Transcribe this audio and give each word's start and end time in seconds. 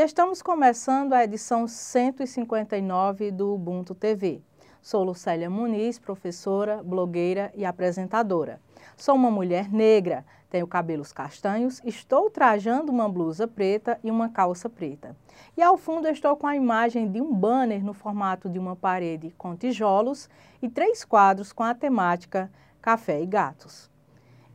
E 0.00 0.02
estamos 0.02 0.40
começando 0.40 1.12
a 1.12 1.22
edição 1.24 1.68
159 1.68 3.30
do 3.30 3.52
Ubuntu 3.52 3.94
TV. 3.94 4.40
Sou 4.80 5.04
Lucélia 5.04 5.50
Muniz, 5.50 5.98
professora, 5.98 6.82
blogueira 6.82 7.52
e 7.54 7.66
apresentadora. 7.66 8.62
Sou 8.96 9.14
uma 9.14 9.30
mulher 9.30 9.70
negra, 9.70 10.24
tenho 10.48 10.66
cabelos 10.66 11.12
castanhos, 11.12 11.82
estou 11.84 12.30
trajando 12.30 12.90
uma 12.90 13.10
blusa 13.10 13.46
preta 13.46 14.00
e 14.02 14.10
uma 14.10 14.30
calça 14.30 14.70
preta. 14.70 15.14
E 15.54 15.60
ao 15.60 15.76
fundo 15.76 16.08
estou 16.08 16.34
com 16.34 16.46
a 16.46 16.56
imagem 16.56 17.12
de 17.12 17.20
um 17.20 17.34
banner 17.34 17.84
no 17.84 17.92
formato 17.92 18.48
de 18.48 18.58
uma 18.58 18.74
parede 18.74 19.34
com 19.36 19.54
tijolos 19.54 20.30
e 20.62 20.68
três 20.70 21.04
quadros 21.04 21.52
com 21.52 21.62
a 21.62 21.74
temática 21.74 22.50
Café 22.80 23.20
e 23.20 23.26
Gatos. 23.26 23.90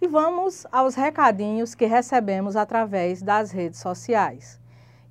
E 0.02 0.08
vamos 0.08 0.66
aos 0.72 0.96
recadinhos 0.96 1.76
que 1.76 1.86
recebemos 1.86 2.56
através 2.56 3.22
das 3.22 3.52
redes 3.52 3.80
sociais. 3.80 4.65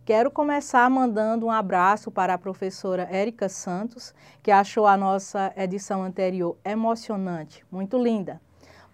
Quero 0.04 0.30
começar 0.30 0.90
mandando 0.90 1.46
um 1.46 1.50
abraço 1.50 2.10
para 2.10 2.34
a 2.34 2.38
professora 2.38 3.08
Érica 3.10 3.48
Santos, 3.48 4.14
que 4.42 4.50
achou 4.50 4.86
a 4.86 4.98
nossa 4.98 5.50
edição 5.56 6.02
anterior 6.02 6.58
emocionante, 6.62 7.64
muito 7.72 7.96
linda. 7.96 8.38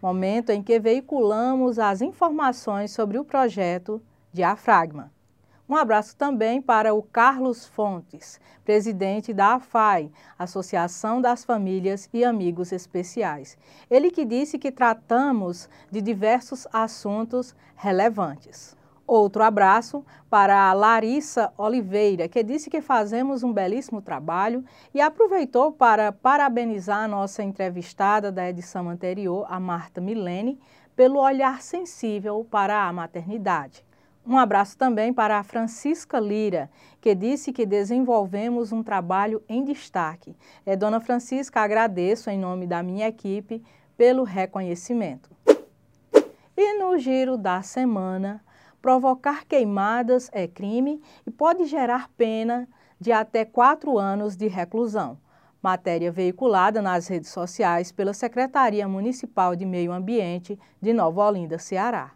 Momento 0.00 0.50
em 0.50 0.62
que 0.62 0.78
veiculamos 0.78 1.80
as 1.80 2.00
informações 2.00 2.92
sobre 2.92 3.18
o 3.18 3.24
projeto 3.24 4.00
Diafragma. 4.32 5.10
Um 5.68 5.74
abraço 5.74 6.14
também 6.14 6.62
para 6.62 6.94
o 6.94 7.02
Carlos 7.02 7.66
Fontes, 7.66 8.40
presidente 8.64 9.32
da 9.32 9.54
AFAI, 9.54 10.12
Associação 10.38 11.20
das 11.20 11.44
Famílias 11.44 12.08
e 12.12 12.24
Amigos 12.24 12.70
Especiais. 12.70 13.58
Ele 13.90 14.12
que 14.12 14.24
disse 14.24 14.60
que 14.60 14.70
tratamos 14.70 15.68
de 15.90 16.00
diversos 16.00 16.68
assuntos 16.72 17.52
relevantes. 17.74 18.78
Outro 19.10 19.42
abraço 19.42 20.06
para 20.30 20.70
a 20.70 20.72
Larissa 20.72 21.52
Oliveira, 21.58 22.28
que 22.28 22.44
disse 22.44 22.70
que 22.70 22.80
fazemos 22.80 23.42
um 23.42 23.52
belíssimo 23.52 24.00
trabalho 24.00 24.64
e 24.94 25.00
aproveitou 25.00 25.72
para 25.72 26.12
parabenizar 26.12 26.98
a 27.02 27.08
nossa 27.08 27.42
entrevistada 27.42 28.30
da 28.30 28.48
edição 28.48 28.88
anterior, 28.88 29.44
a 29.48 29.58
Marta 29.58 30.00
Milene, 30.00 30.60
pelo 30.94 31.18
olhar 31.18 31.60
sensível 31.60 32.46
para 32.48 32.86
a 32.86 32.92
maternidade. 32.92 33.84
Um 34.24 34.38
abraço 34.38 34.78
também 34.78 35.12
para 35.12 35.40
a 35.40 35.42
Francisca 35.42 36.20
Lira, 36.20 36.70
que 37.00 37.12
disse 37.12 37.52
que 37.52 37.66
desenvolvemos 37.66 38.70
um 38.70 38.80
trabalho 38.80 39.42
em 39.48 39.64
destaque. 39.64 40.36
É, 40.64 40.76
Dona 40.76 41.00
Francisca, 41.00 41.60
agradeço 41.60 42.30
em 42.30 42.38
nome 42.38 42.64
da 42.64 42.80
minha 42.80 43.08
equipe 43.08 43.60
pelo 43.96 44.22
reconhecimento. 44.22 45.28
E 46.56 46.78
no 46.78 46.96
giro 46.96 47.36
da 47.36 47.60
semana, 47.60 48.40
Provocar 48.80 49.44
queimadas 49.46 50.30
é 50.32 50.48
crime 50.48 51.02
e 51.26 51.30
pode 51.30 51.66
gerar 51.66 52.08
pena 52.16 52.66
de 52.98 53.12
até 53.12 53.44
quatro 53.44 53.98
anos 53.98 54.36
de 54.36 54.48
reclusão. 54.48 55.18
Matéria 55.62 56.10
veiculada 56.10 56.80
nas 56.80 57.06
redes 57.06 57.28
sociais 57.28 57.92
pela 57.92 58.14
Secretaria 58.14 58.88
Municipal 58.88 59.54
de 59.54 59.66
Meio 59.66 59.92
Ambiente 59.92 60.58
de 60.80 60.94
Nova 60.94 61.26
Olinda, 61.26 61.58
Ceará. 61.58 62.12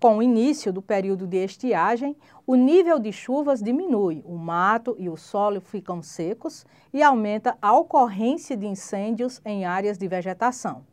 Com 0.00 0.18
o 0.18 0.22
início 0.22 0.72
do 0.72 0.82
período 0.82 1.28
de 1.28 1.36
estiagem, 1.36 2.16
o 2.44 2.56
nível 2.56 2.98
de 2.98 3.12
chuvas 3.12 3.62
diminui, 3.62 4.22
o 4.26 4.36
mato 4.36 4.96
e 4.98 5.08
o 5.08 5.16
solo 5.16 5.60
ficam 5.60 6.02
secos 6.02 6.66
e 6.92 7.02
aumenta 7.02 7.56
a 7.62 7.72
ocorrência 7.72 8.56
de 8.56 8.66
incêndios 8.66 9.40
em 9.44 9.64
áreas 9.64 9.96
de 9.96 10.08
vegetação. 10.08 10.84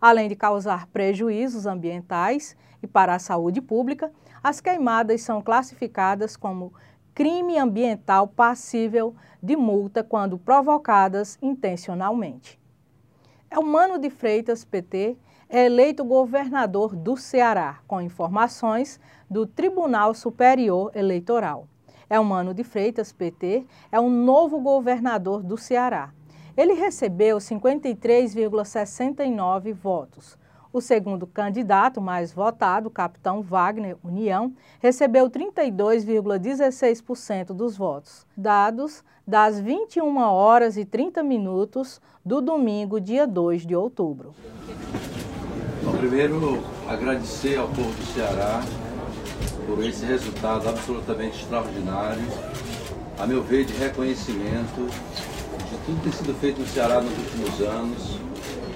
Além 0.00 0.28
de 0.28 0.36
causar 0.36 0.86
prejuízos 0.88 1.66
ambientais 1.66 2.56
e 2.82 2.86
para 2.86 3.14
a 3.14 3.18
saúde 3.18 3.60
pública, 3.60 4.12
as 4.42 4.60
queimadas 4.60 5.22
são 5.22 5.42
classificadas 5.42 6.36
como 6.36 6.72
crime 7.14 7.58
ambiental 7.58 8.28
passível 8.28 9.14
de 9.42 9.56
multa 9.56 10.04
quando 10.04 10.38
provocadas 10.38 11.36
intencionalmente. 11.42 12.58
Elmano 13.50 13.98
de 13.98 14.10
Freitas, 14.10 14.64
PT, 14.64 15.16
é 15.48 15.64
eleito 15.64 16.04
governador 16.04 16.94
do 16.94 17.16
Ceará, 17.16 17.80
com 17.88 18.00
informações 18.00 19.00
do 19.28 19.46
Tribunal 19.46 20.14
Superior 20.14 20.92
Eleitoral. 20.94 21.66
Elmano 22.10 22.54
de 22.54 22.62
Freitas, 22.62 23.12
PT, 23.12 23.66
é 23.90 23.98
o 23.98 24.08
novo 24.08 24.60
governador 24.60 25.42
do 25.42 25.56
Ceará. 25.56 26.12
Ele 26.58 26.74
recebeu 26.74 27.38
53,69 27.38 29.72
votos. 29.72 30.36
O 30.72 30.80
segundo 30.80 31.24
candidato 31.24 32.00
mais 32.00 32.32
votado, 32.32 32.90
capitão 32.90 33.40
Wagner 33.40 33.96
União, 34.02 34.52
recebeu 34.80 35.30
32,16% 35.30 37.54
dos 37.54 37.76
votos, 37.76 38.26
dados 38.36 39.04
das 39.24 39.60
21 39.60 40.18
horas 40.18 40.76
e 40.76 40.84
30 40.84 41.22
minutos 41.22 42.00
do 42.24 42.40
domingo, 42.40 43.00
dia 43.00 43.24
2 43.24 43.64
de 43.64 43.76
outubro. 43.76 44.34
Bom, 45.84 45.96
primeiro, 45.96 46.60
agradecer 46.88 47.56
ao 47.56 47.68
povo 47.68 47.92
do 47.92 48.04
Ceará 48.12 48.62
por 49.64 49.78
esse 49.84 50.04
resultado 50.04 50.68
absolutamente 50.68 51.40
extraordinário, 51.40 52.24
a 53.16 53.28
meu 53.28 53.44
ver, 53.44 53.64
de 53.64 53.74
reconhecimento 53.74 54.88
de 55.70 55.76
tudo 55.84 55.96
que 55.96 56.02
tem 56.04 56.12
sido 56.12 56.34
feito 56.40 56.60
no 56.60 56.66
Ceará 56.66 57.00
nos 57.00 57.12
últimos 57.16 57.60
anos. 57.60 58.18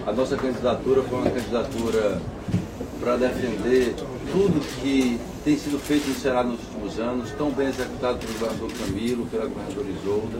A 0.06 0.12
nossa 0.12 0.36
candidatura 0.36 1.02
foi 1.02 1.18
uma 1.18 1.30
candidatura 1.30 2.20
para 3.00 3.16
defender 3.16 3.94
tudo 4.30 4.60
que 4.80 5.18
tem 5.44 5.58
sido 5.58 5.78
feito 5.78 6.08
no 6.08 6.14
Ceará 6.14 6.44
nos 6.44 6.60
últimos 6.60 6.98
anos, 6.98 7.30
tão 7.32 7.50
bem 7.50 7.68
executado 7.68 8.18
pelo 8.18 8.32
governador 8.34 8.70
Camilo, 8.78 9.26
pela 9.26 9.46
governadora 9.46 9.86
Isolda, 9.88 10.38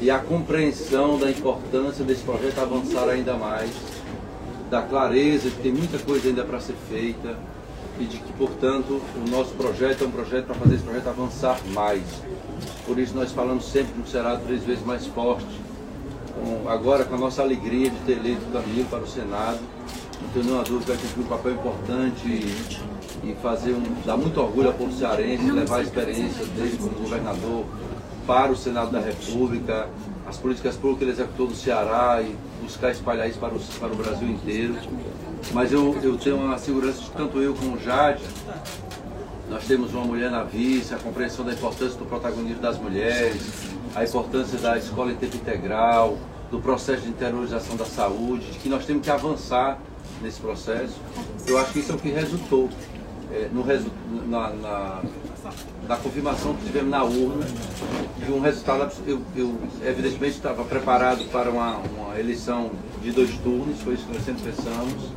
e 0.00 0.10
a 0.10 0.18
compreensão 0.18 1.18
da 1.18 1.30
importância 1.30 2.04
desse 2.04 2.22
projeto 2.22 2.58
avançar 2.58 3.08
ainda 3.08 3.34
mais, 3.34 3.70
da 4.70 4.82
clareza 4.82 5.48
de 5.48 5.56
que 5.56 5.62
tem 5.62 5.72
muita 5.72 5.98
coisa 5.98 6.28
ainda 6.28 6.44
para 6.44 6.60
ser 6.60 6.74
feita 6.88 7.36
e 7.98 8.04
de 8.04 8.18
que, 8.18 8.32
portanto, 8.32 9.00
o 9.14 9.30
nosso 9.30 9.54
projeto 9.54 10.04
é 10.04 10.06
um 10.06 10.10
projeto 10.10 10.46
para 10.46 10.54
fazer 10.56 10.74
esse 10.74 10.84
projeto 10.84 11.08
avançar 11.08 11.60
mais. 11.72 12.02
Por 12.84 12.98
isso 12.98 13.14
nós 13.14 13.32
falamos 13.32 13.64
sempre 13.70 13.96
no 13.96 14.06
Ceará 14.06 14.36
três 14.44 14.62
vezes 14.64 14.84
mais 14.84 15.06
forte, 15.06 15.46
com, 16.36 16.68
agora 16.68 17.04
com 17.04 17.14
a 17.14 17.18
nossa 17.18 17.42
alegria 17.42 17.90
de 17.90 17.96
ter 18.00 18.18
eleito 18.18 18.42
o 18.48 18.52
Camilo 18.52 18.84
para 18.88 19.00
o 19.00 19.06
Senado. 19.06 19.58
Não 20.22 20.28
tenho 20.30 20.44
nenhuma 20.44 20.64
dúvida 20.64 20.96
que 20.96 20.98
vai 20.98 21.08
cumprir 21.08 21.24
um 21.24 21.28
papel 21.28 21.52
importante 21.52 22.26
e, 22.26 23.30
e 23.30 23.36
fazer 23.42 23.72
um, 23.72 23.82
dar 24.04 24.16
muito 24.16 24.40
orgulho 24.40 24.68
ao 24.68 24.74
povo 24.74 24.92
cearense, 24.92 25.50
levar 25.50 25.78
a 25.78 25.82
experiência 25.82 26.44
dele 26.46 26.76
como 26.78 26.90
governador 26.90 27.64
para 28.26 28.52
o 28.52 28.56
Senado 28.56 28.90
da 28.90 29.00
República, 29.00 29.88
as 30.26 30.36
políticas 30.36 30.74
públicas 30.74 30.98
que 30.98 31.04
ele 31.04 31.12
executou 31.12 31.48
no 31.48 31.54
Ceará 31.54 32.20
e 32.20 32.36
buscar 32.62 32.90
espalhar 32.90 33.28
isso 33.28 33.38
para 33.38 33.54
o, 33.54 33.60
para 33.60 33.92
o 33.92 33.96
Brasil 33.96 34.28
inteiro. 34.28 34.74
Mas 35.52 35.72
eu, 35.72 35.96
eu 36.02 36.16
tenho 36.16 36.36
uma 36.36 36.58
segurança 36.58 37.00
de 37.00 37.10
tanto 37.10 37.40
eu 37.40 37.54
como 37.54 37.76
o 37.76 37.80
Jade, 37.80 38.22
nós 39.48 39.64
temos 39.64 39.94
uma 39.94 40.04
mulher 40.04 40.30
na 40.30 40.42
vice, 40.42 40.94
a 40.94 40.98
compreensão 40.98 41.44
da 41.44 41.52
importância 41.52 41.98
do 41.98 42.04
protagonismo 42.04 42.60
das 42.60 42.78
mulheres, 42.78 43.70
a 43.94 44.04
importância 44.04 44.58
da 44.58 44.76
escola 44.76 45.12
em 45.12 45.16
tempo 45.16 45.36
integral, 45.36 46.18
do 46.50 46.60
processo 46.60 47.02
de 47.02 47.08
interiorização 47.08 47.76
da 47.76 47.84
saúde, 47.84 48.50
de 48.50 48.58
que 48.58 48.68
nós 48.68 48.84
temos 48.84 49.02
que 49.02 49.10
avançar 49.10 49.78
nesse 50.22 50.40
processo. 50.40 50.94
Eu 51.46 51.58
acho 51.58 51.72
que 51.72 51.80
isso 51.80 51.92
é 51.92 51.94
o 51.94 51.98
que 51.98 52.08
resultou 52.08 52.68
é, 53.32 53.48
no, 53.52 53.64
na, 54.28 54.50
na, 54.50 55.02
na, 55.88 55.96
confirmação 55.96 56.54
que 56.54 56.66
tivemos 56.66 56.90
na 56.90 57.04
urna 57.04 57.44
de 58.24 58.32
um 58.32 58.40
resultado. 58.40 58.92
Eu, 59.06 59.20
eu 59.34 59.58
evidentemente 59.84 60.36
estava 60.36 60.64
preparado 60.64 61.24
para 61.30 61.50
uma, 61.50 61.78
uma 61.78 62.18
eleição 62.18 62.70
de 63.02 63.10
dois 63.12 63.30
turnos, 63.38 63.80
foi 63.82 63.94
isso 63.94 64.06
que 64.06 64.14
nós 64.14 64.24
sempre 64.24 64.42
pensamos. 64.42 65.10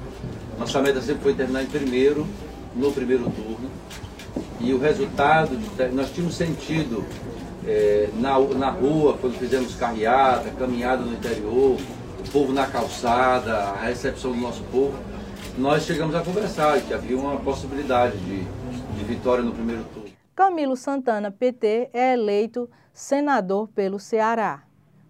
Nossa 0.58 0.82
meta 0.82 1.02
sempre 1.02 1.24
foi 1.24 1.34
terminar 1.34 1.64
em 1.64 1.68
primeiro, 1.68 2.28
no 2.76 2.92
primeiro 2.92 3.24
turno. 3.26 3.59
E 4.60 4.74
o 4.74 4.80
resultado, 4.80 5.58
nós 5.94 6.12
tínhamos 6.12 6.36
sentido 6.36 7.06
é, 7.66 8.10
na, 8.16 8.40
na 8.40 8.70
rua, 8.70 9.18
quando 9.20 9.38
fizemos 9.38 9.76
carreata, 9.76 10.50
caminhada 10.52 11.04
no 11.04 11.14
interior, 11.14 11.78
o 12.20 12.32
povo 12.32 12.52
na 12.52 12.68
calçada, 12.68 13.54
a 13.54 13.82
recepção 13.86 14.32
do 14.32 14.38
nosso 14.38 14.64
povo, 14.64 14.94
nós 15.58 15.84
chegamos 15.84 16.16
a 16.16 16.22
conversar 16.22 16.80
que 16.82 16.94
havia 16.94 17.18
uma 17.18 17.38
possibilidade 17.38 18.18
de, 18.18 18.44
de 18.44 19.04
vitória 19.06 19.44
no 19.44 19.52
primeiro 19.52 19.84
turno. 19.94 20.10
Camilo 20.36 20.76
Santana, 20.76 21.32
PT, 21.32 21.90
é 21.94 22.14
eleito 22.14 22.70
senador 22.94 23.68
pelo 23.70 24.00
Ceará. 24.00 24.64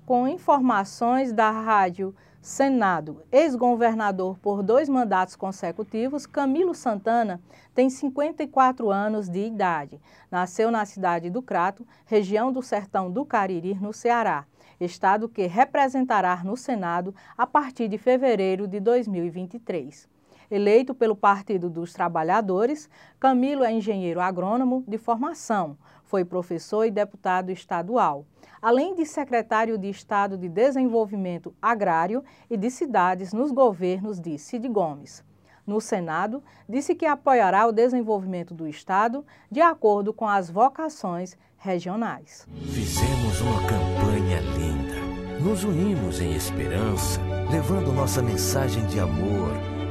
Com 0.06 0.28
informações 0.28 1.31
da 1.31 1.52
rádio 1.52 2.16
Senado, 2.42 3.22
ex-governador 3.34 4.40
por 4.40 4.64
dois 4.64 4.88
mandatos 4.88 5.36
consecutivos, 5.36 6.26
Camilo 6.26 6.74
Santana 6.74 7.42
tem 7.76 7.90
54 7.90 8.90
anos 8.90 9.28
de 9.28 9.46
idade. 9.46 10.00
Nasceu 10.32 10.72
na 10.72 10.86
cidade 10.86 11.30
do 11.30 11.42
Crato, 11.42 11.86
região 12.06 12.50
do 12.50 12.62
Sertão 12.64 13.12
do 13.12 13.26
Cariri, 13.26 13.76
no 13.76 13.92
Ceará, 13.92 14.46
estado 14.80 15.28
que 15.28 15.48
representará 15.48 16.42
no 16.42 16.56
Senado 16.56 17.14
a 17.38 17.46
partir 17.46 17.90
de 17.90 17.98
fevereiro 17.98 18.70
de 18.70 18.80
2023. 18.80 20.08
Eleito 20.51 20.96
pelo 20.96 21.16
Partido 21.16 21.69
dos 21.69 21.94
Trabalhadores, 21.94 22.90
Camilo 23.19 23.63
é 23.63 23.72
engenheiro 23.72 24.19
agrônomo 24.19 24.84
de 24.88 24.98
formação, 24.98 25.78
foi 26.04 26.25
professor 26.25 26.86
e 26.86 26.92
deputado 26.92 27.51
estadual, 27.51 28.25
além 28.60 28.96
de 28.96 29.06
secretário 29.06 29.78
de 29.78 29.90
Estado 29.90 30.38
de 30.38 30.50
Desenvolvimento 30.50 31.54
Agrário 31.62 32.24
e 32.50 32.57
de 32.57 32.72
Cidades 32.72 33.31
nos 33.31 33.51
governos 33.51 34.19
de 34.19 34.40
Cid 34.40 34.68
Gomes. 34.68 35.24
No 35.68 35.80
Senado, 35.80 36.44
disse 36.68 36.95
que 36.95 37.06
apoiará 37.06 37.68
o 37.68 37.72
desenvolvimento 37.72 38.56
do 38.56 38.68
Estado 38.68 39.24
de 39.52 39.62
acordo 39.62 40.12
com 40.12 40.28
as 40.28 40.50
vocações 40.50 41.38
regionais. 41.57 42.48
Fizemos 42.74 43.40
uma 43.42 43.62
campanha 43.68 44.40
linda. 44.57 45.00
Nos 45.44 45.63
unimos 45.63 46.19
em 46.19 46.34
esperança, 46.34 47.22
levando 47.52 47.94
nossa 47.94 48.22
mensagem 48.22 48.86
de 48.88 49.00
amor, 49.00 49.49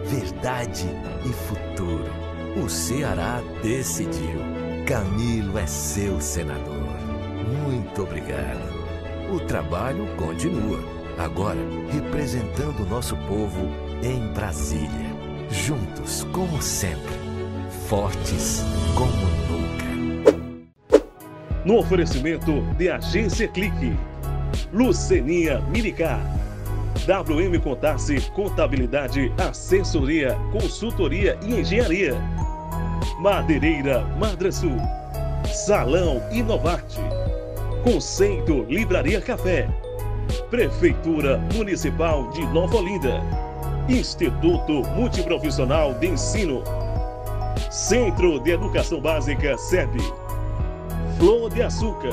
verdade 0.08 0.87
e 1.25 1.32
futuro. 1.32 2.10
O 2.56 2.69
Ceará 2.69 3.43
decidiu. 3.62 4.40
Camilo 4.87 5.58
é 5.58 5.66
seu 5.66 6.20
senador. 6.20 6.88
Muito 7.62 8.02
obrigado. 8.02 8.78
O 9.31 9.38
trabalho 9.40 10.06
continua. 10.16 10.81
Agora, 11.19 11.58
representando 11.93 12.84
o 12.84 12.87
nosso 12.87 13.16
povo 13.16 13.69
em 14.02 14.32
Brasília. 14.32 14.88
Juntos, 15.50 16.25
como 16.32 16.61
sempre. 16.62 17.28
Fortes 17.88 18.62
como 18.94 19.12
nunca. 19.50 21.02
No 21.64 21.78
oferecimento 21.78 22.62
de 22.78 22.88
Agência 22.88 23.46
Clique. 23.49 23.94
Lucenia 24.72 25.61
Milicar. 25.61 26.38
WM 27.06 27.59
Contasse 27.61 28.21
Contabilidade, 28.33 29.33
Assessoria, 29.39 30.37
Consultoria 30.53 31.39
e 31.43 31.61
Engenharia. 31.61 32.15
Madeireira 33.21 34.05
Madrasul. 34.19 34.77
Salão 35.47 36.23
Inovarte. 36.31 37.00
Conceito 37.85 38.65
Livraria 38.65 39.21
Café. 39.21 39.69
Prefeitura 40.50 41.39
Municipal 41.55 42.31
de 42.31 42.47
Nova 42.49 42.77
Olinda. 42.77 43.23
Instituto 43.89 44.83
Multiprofissional 44.95 45.95
de 45.95 46.09
Ensino. 46.09 46.62
Centro 47.71 48.41
de 48.41 48.50
Educação 48.50 49.00
Básica 49.00 49.56
SEB. 49.56 49.99
Flor 51.19 51.50
de 51.50 51.62
Açúcar. 51.62 52.12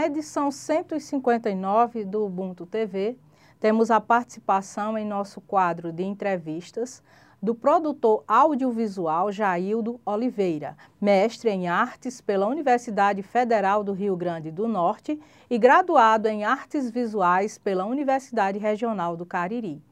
Na 0.00 0.06
edição 0.06 0.50
159 0.50 2.06
do 2.06 2.24
Ubuntu 2.24 2.64
TV, 2.64 3.18
temos 3.60 3.90
a 3.90 4.00
participação 4.00 4.96
em 4.96 5.04
nosso 5.04 5.42
quadro 5.42 5.92
de 5.92 6.02
entrevistas 6.02 7.02
do 7.42 7.54
produtor 7.54 8.24
audiovisual 8.26 9.30
Jaildo 9.30 10.00
Oliveira, 10.06 10.74
mestre 10.98 11.50
em 11.50 11.68
artes 11.68 12.18
pela 12.18 12.46
Universidade 12.46 13.22
Federal 13.22 13.84
do 13.84 13.92
Rio 13.92 14.16
Grande 14.16 14.50
do 14.50 14.66
Norte 14.66 15.20
e 15.50 15.58
graduado 15.58 16.28
em 16.28 16.44
artes 16.44 16.90
visuais 16.90 17.58
pela 17.58 17.84
Universidade 17.84 18.58
Regional 18.58 19.18
do 19.18 19.26
Cariri. 19.26 19.82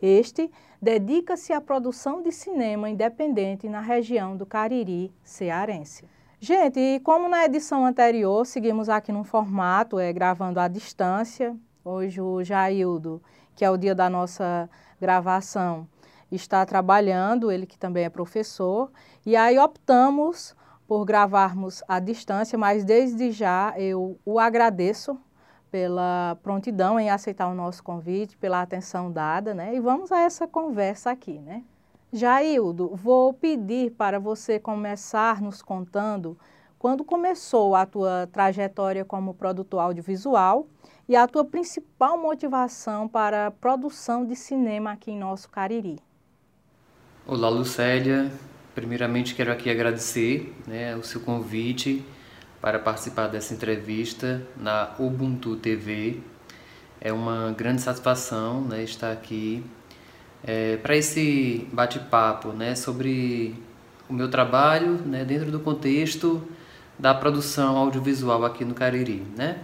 Este 0.00 0.48
dedica-se 0.80 1.52
à 1.52 1.60
produção 1.60 2.22
de 2.22 2.30
cinema 2.30 2.88
independente 2.88 3.68
na 3.68 3.80
região 3.80 4.36
do 4.36 4.46
Cariri 4.46 5.12
cearense. 5.24 6.04
Gente, 6.38 6.78
e 6.78 7.00
como 7.00 7.30
na 7.30 7.46
edição 7.46 7.86
anterior, 7.86 8.44
seguimos 8.44 8.90
aqui 8.90 9.10
num 9.10 9.24
formato, 9.24 9.98
é, 9.98 10.12
gravando 10.12 10.60
à 10.60 10.68
distância. 10.68 11.56
Hoje 11.82 12.20
o 12.20 12.44
Jaildo, 12.44 13.22
que 13.54 13.64
é 13.64 13.70
o 13.70 13.76
dia 13.78 13.94
da 13.94 14.10
nossa 14.10 14.68
gravação, 15.00 15.88
está 16.30 16.66
trabalhando, 16.66 17.50
ele 17.50 17.64
que 17.64 17.78
também 17.78 18.04
é 18.04 18.10
professor, 18.10 18.92
e 19.24 19.34
aí 19.34 19.58
optamos 19.58 20.54
por 20.86 21.06
gravarmos 21.06 21.82
à 21.88 21.98
distância, 21.98 22.58
mas 22.58 22.84
desde 22.84 23.30
já 23.30 23.72
eu 23.78 24.18
o 24.22 24.38
agradeço 24.38 25.18
pela 25.70 26.36
prontidão 26.42 27.00
em 27.00 27.08
aceitar 27.08 27.48
o 27.48 27.54
nosso 27.54 27.82
convite, 27.82 28.36
pela 28.36 28.60
atenção 28.60 29.10
dada, 29.10 29.54
né? 29.54 29.74
E 29.74 29.80
vamos 29.80 30.12
a 30.12 30.20
essa 30.20 30.46
conversa 30.46 31.10
aqui, 31.10 31.38
né? 31.38 31.64
Jaildo, 32.16 32.92
vou 32.94 33.34
pedir 33.34 33.90
para 33.90 34.18
você 34.18 34.58
começar 34.58 35.42
nos 35.42 35.60
contando 35.60 36.38
quando 36.78 37.04
começou 37.04 37.74
a 37.74 37.84
tua 37.84 38.26
trajetória 38.32 39.04
como 39.04 39.34
produtor 39.34 39.80
audiovisual 39.80 40.66
e 41.06 41.14
a 41.14 41.28
tua 41.28 41.44
principal 41.44 42.16
motivação 42.16 43.06
para 43.06 43.48
a 43.48 43.50
produção 43.50 44.24
de 44.24 44.34
cinema 44.34 44.92
aqui 44.92 45.10
em 45.10 45.18
nosso 45.18 45.50
Cariri. 45.50 45.98
Olá, 47.26 47.50
Lucélia. 47.50 48.32
Primeiramente, 48.74 49.34
quero 49.34 49.52
aqui 49.52 49.68
agradecer 49.68 50.54
né, 50.66 50.96
o 50.96 51.02
seu 51.02 51.20
convite 51.20 52.02
para 52.62 52.78
participar 52.78 53.26
dessa 53.26 53.52
entrevista 53.52 54.42
na 54.56 54.94
Ubuntu 54.98 55.56
TV. 55.56 56.22
É 56.98 57.12
uma 57.12 57.52
grande 57.52 57.82
satisfação 57.82 58.62
né, 58.62 58.82
estar 58.82 59.12
aqui 59.12 59.62
é, 60.44 60.76
para 60.76 60.96
esse 60.96 61.68
bate-papo 61.72 62.48
né, 62.48 62.74
sobre 62.74 63.54
o 64.08 64.12
meu 64.12 64.30
trabalho 64.30 64.94
né, 65.04 65.24
dentro 65.24 65.50
do 65.50 65.60
contexto 65.60 66.42
da 66.98 67.12
produção 67.14 67.76
audiovisual 67.76 68.44
aqui 68.44 68.64
no 68.64 68.74
Cariri. 68.74 69.22
Né? 69.36 69.58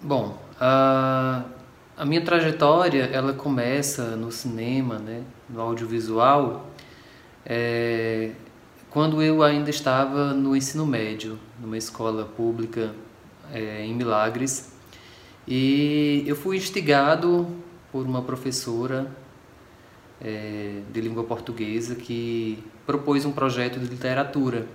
Bom, 0.00 0.38
uh, 0.56 1.44
a 1.96 2.04
minha 2.04 2.20
trajetória 2.22 3.04
ela 3.04 3.32
começa 3.32 4.16
no 4.16 4.30
cinema, 4.30 4.98
né, 4.98 5.22
no 5.48 5.60
audiovisual, 5.60 6.68
é, 7.46 8.32
quando 8.90 9.22
eu 9.22 9.42
ainda 9.42 9.70
estava 9.70 10.32
no 10.32 10.56
ensino 10.56 10.86
médio, 10.86 11.38
numa 11.60 11.76
escola 11.76 12.24
pública 12.24 12.94
é, 13.52 13.84
em 13.84 13.94
Milagres, 13.94 14.72
e 15.46 16.24
eu 16.26 16.34
fui 16.34 16.56
instigado 16.56 17.46
por 17.94 18.04
uma 18.04 18.22
professora 18.22 19.06
é, 20.20 20.80
de 20.92 21.00
língua 21.00 21.22
portuguesa 21.22 21.94
que 21.94 22.58
propôs 22.84 23.24
um 23.24 23.30
projeto 23.30 23.78
de 23.78 23.86
literatura, 23.86 24.66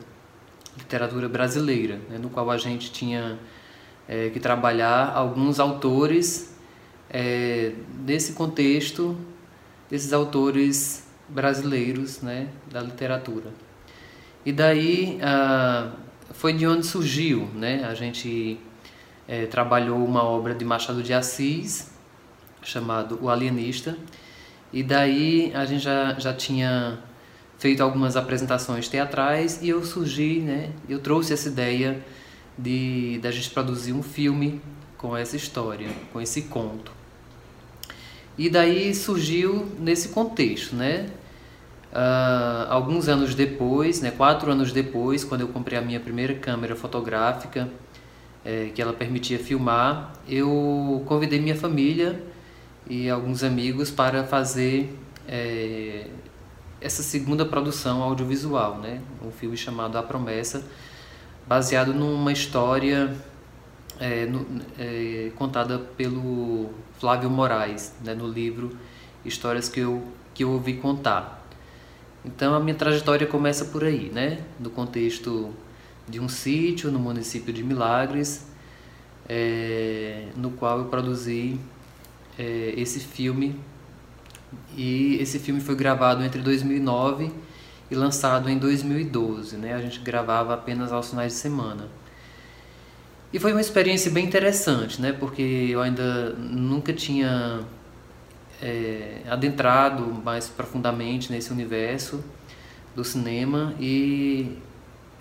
literatura 0.77 1.27
brasileira, 1.27 1.99
né, 2.09 2.17
no 2.17 2.29
qual 2.29 2.49
a 2.49 2.55
gente 2.55 2.93
tinha 2.93 3.37
é, 4.07 4.29
que 4.29 4.39
trabalhar 4.39 5.11
alguns 5.13 5.59
autores 5.59 6.55
é, 7.09 7.73
nesse 8.05 8.31
contexto 8.31 9.17
desses 9.89 10.13
autores 10.13 11.05
brasileiros 11.27 12.21
né, 12.21 12.47
da 12.71 12.79
literatura. 12.79 13.51
E 14.45 14.53
daí 14.53 15.19
foi 16.31 16.53
de 16.53 16.65
onde 16.65 16.85
surgiu, 16.85 17.49
né? 17.53 17.83
A 17.83 17.93
gente 17.93 18.57
é, 19.27 19.45
trabalhou 19.45 20.05
uma 20.05 20.23
obra 20.23 20.55
de 20.55 20.63
Machado 20.63 21.03
de 21.03 21.13
Assis 21.13 21.98
chamado 22.61 23.19
O 23.21 23.29
Alienista 23.29 23.97
e 24.71 24.83
daí 24.83 25.51
a 25.55 25.65
gente 25.65 25.83
já, 25.83 26.13
já 26.19 26.33
tinha 26.33 26.99
feito 27.57 27.81
algumas 27.81 28.15
apresentações 28.15 28.87
teatrais 28.87 29.59
e 29.61 29.69
eu 29.69 29.83
surgi, 29.83 30.39
né? 30.39 30.71
Eu 30.87 30.99
trouxe 30.99 31.33
essa 31.33 31.49
ideia 31.49 32.03
de 32.57 33.19
da 33.21 33.31
gente 33.31 33.49
produzir 33.49 33.93
um 33.93 34.03
filme 34.03 34.61
com 34.97 35.15
essa 35.15 35.35
história, 35.35 35.89
com 36.13 36.21
esse 36.21 36.43
conto. 36.43 36.91
E 38.37 38.49
daí 38.49 38.93
surgiu 38.93 39.67
nesse 39.79 40.09
contexto, 40.09 40.75
né? 40.75 41.09
Uh, 41.91 42.69
alguns 42.69 43.07
anos 43.07 43.33
depois, 43.33 43.99
né, 43.99 44.11
quatro 44.11 44.51
anos 44.51 44.71
depois, 44.71 45.23
quando 45.23 45.41
eu 45.41 45.47
comprei 45.47 45.77
a 45.77 45.81
minha 45.81 45.99
primeira 45.99 46.35
câmera 46.35 46.75
fotográfica, 46.75 47.67
é, 48.45 48.69
que 48.73 48.79
ela 48.81 48.93
permitia 48.93 49.39
filmar, 49.39 50.13
eu 50.27 51.03
convidei 51.07 51.39
minha 51.39 51.55
família 51.55 52.21
e 52.87 53.09
alguns 53.09 53.43
amigos 53.43 53.91
para 53.91 54.23
fazer 54.23 54.97
é, 55.27 56.07
essa 56.81 57.03
segunda 57.03 57.45
produção 57.45 58.01
audiovisual, 58.01 58.77
né, 58.77 59.01
um 59.23 59.31
filme 59.31 59.57
chamado 59.57 59.97
A 59.97 60.03
Promessa, 60.03 60.63
baseado 61.47 61.93
numa 61.93 62.31
história 62.31 63.15
é, 63.99 64.25
no, 64.25 64.45
é, 64.77 65.31
contada 65.35 65.77
pelo 65.77 66.69
Flávio 66.99 67.29
Moraes, 67.29 67.93
né, 68.03 68.13
no 68.13 68.27
livro 68.27 68.77
Histórias 69.25 69.67
que 69.67 69.81
eu, 69.81 70.03
que 70.33 70.43
eu 70.43 70.51
ouvi 70.51 70.75
contar. 70.75 71.45
Então 72.23 72.53
a 72.53 72.59
minha 72.59 72.75
trajetória 72.75 73.27
começa 73.27 73.65
por 73.65 73.83
aí, 73.83 74.09
né, 74.09 74.39
no 74.59 74.69
contexto 74.69 75.53
de 76.07 76.19
um 76.19 76.27
sítio 76.27 76.91
no 76.91 76.99
município 76.99 77.53
de 77.53 77.63
Milagres, 77.63 78.47
é, 79.27 80.27
no 80.35 80.51
qual 80.51 80.79
eu 80.79 80.85
produzi 80.85 81.59
é, 82.39 82.73
esse 82.77 83.01
filme 83.01 83.59
e 84.75 85.17
esse 85.19 85.37
filme 85.37 85.59
foi 85.59 85.75
gravado 85.75 86.23
entre 86.23 86.41
2009 86.41 87.31
e 87.91 87.95
lançado 87.95 88.49
em 88.49 88.57
2012, 88.57 89.57
né? 89.57 89.73
A 89.73 89.81
gente 89.81 89.99
gravava 89.99 90.53
apenas 90.53 90.91
aos 90.91 91.09
finais 91.09 91.33
de 91.33 91.39
semana. 91.39 91.87
E 93.33 93.39
foi 93.39 93.51
uma 93.51 93.61
experiência 93.61 94.09
bem 94.09 94.25
interessante, 94.25 95.01
né? 95.01 95.11
Porque 95.11 95.41
eu 95.41 95.81
ainda 95.81 96.29
nunca 96.29 96.93
tinha 96.93 97.59
é, 98.61 99.21
adentrado 99.27 100.05
mais 100.23 100.47
profundamente 100.47 101.31
nesse 101.31 101.51
universo 101.51 102.23
do 102.95 103.03
cinema 103.03 103.73
e 103.79 104.57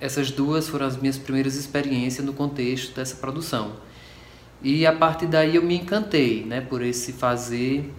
essas 0.01 0.31
duas 0.31 0.69
foram 0.69 0.87
as 0.87 0.97
minhas 0.97 1.19
primeiras 1.19 1.57
experiências 1.57 2.25
no 2.25 2.33
contexto 2.33 2.95
dessa 2.95 3.17
produção. 3.17 3.73
E 4.63 4.87
a 4.87 4.93
partir 4.93 5.27
daí 5.27 5.57
eu 5.57 5.63
me 5.63 5.77
encantei, 5.77 6.45
né, 6.45 6.61
por 6.61 6.83
esse 6.83 7.13
fazer 7.13 7.93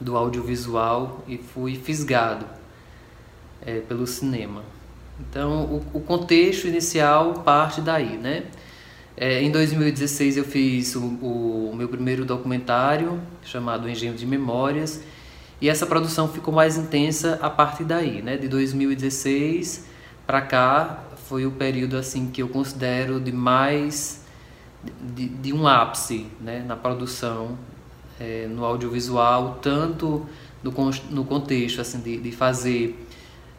do 0.00 0.16
audiovisual 0.16 1.24
e 1.26 1.38
fui 1.38 1.74
fisgado 1.74 2.46
é, 3.64 3.80
pelo 3.80 4.06
cinema. 4.06 4.62
Então, 5.20 5.64
o, 5.64 5.98
o, 5.98 6.00
contexto 6.00 6.68
inicial 6.68 7.34
parte 7.44 7.80
daí, 7.80 8.16
né? 8.16 8.44
É, 9.16 9.42
em 9.42 9.50
2016 9.50 10.36
eu 10.36 10.44
fiz 10.44 10.94
o, 10.94 11.00
o, 11.00 11.72
meu 11.74 11.88
primeiro 11.88 12.24
documentário 12.24 13.20
chamado 13.42 13.88
Engenho 13.88 14.14
de 14.14 14.24
Memórias 14.24 15.02
e 15.60 15.68
essa 15.68 15.84
produção 15.86 16.28
ficou 16.28 16.54
mais 16.54 16.76
intensa 16.76 17.36
a 17.42 17.50
partir 17.50 17.82
daí, 17.82 18.22
né? 18.22 18.36
De 18.36 18.46
2016 18.46 19.86
para 20.24 20.40
cá 20.40 21.02
foi 21.28 21.46
o 21.46 21.50
período 21.50 21.96
assim 21.96 22.30
que 22.30 22.40
eu 22.40 22.48
considero 22.48 23.18
de 23.18 23.32
mais 23.32 24.24
de, 24.82 25.28
de 25.28 25.52
um 25.52 25.66
ápice, 25.66 26.26
né? 26.40 26.64
Na 26.66 26.76
produção 26.76 27.58
é, 28.18 28.46
no 28.46 28.64
audiovisual, 28.64 29.58
tanto 29.62 30.26
no, 30.62 30.72
no 31.10 31.24
contexto 31.24 31.80
assim 31.80 32.00
de, 32.00 32.18
de 32.18 32.32
fazer 32.32 33.06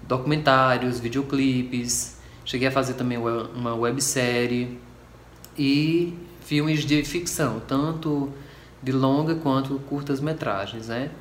documentários, 0.07 0.99
videoclipes, 0.99 2.17
cheguei 2.45 2.67
a 2.67 2.71
fazer 2.71 2.93
também 2.93 3.17
uma 3.17 3.75
websérie 3.75 4.79
e 5.57 6.13
filmes 6.41 6.83
de 6.83 7.03
ficção, 7.03 7.61
tanto 7.67 8.31
de 8.81 8.91
longa 8.91 9.35
quanto 9.35 9.77
curtas 9.79 10.19
metragens, 10.19 10.87
né? 10.87 11.11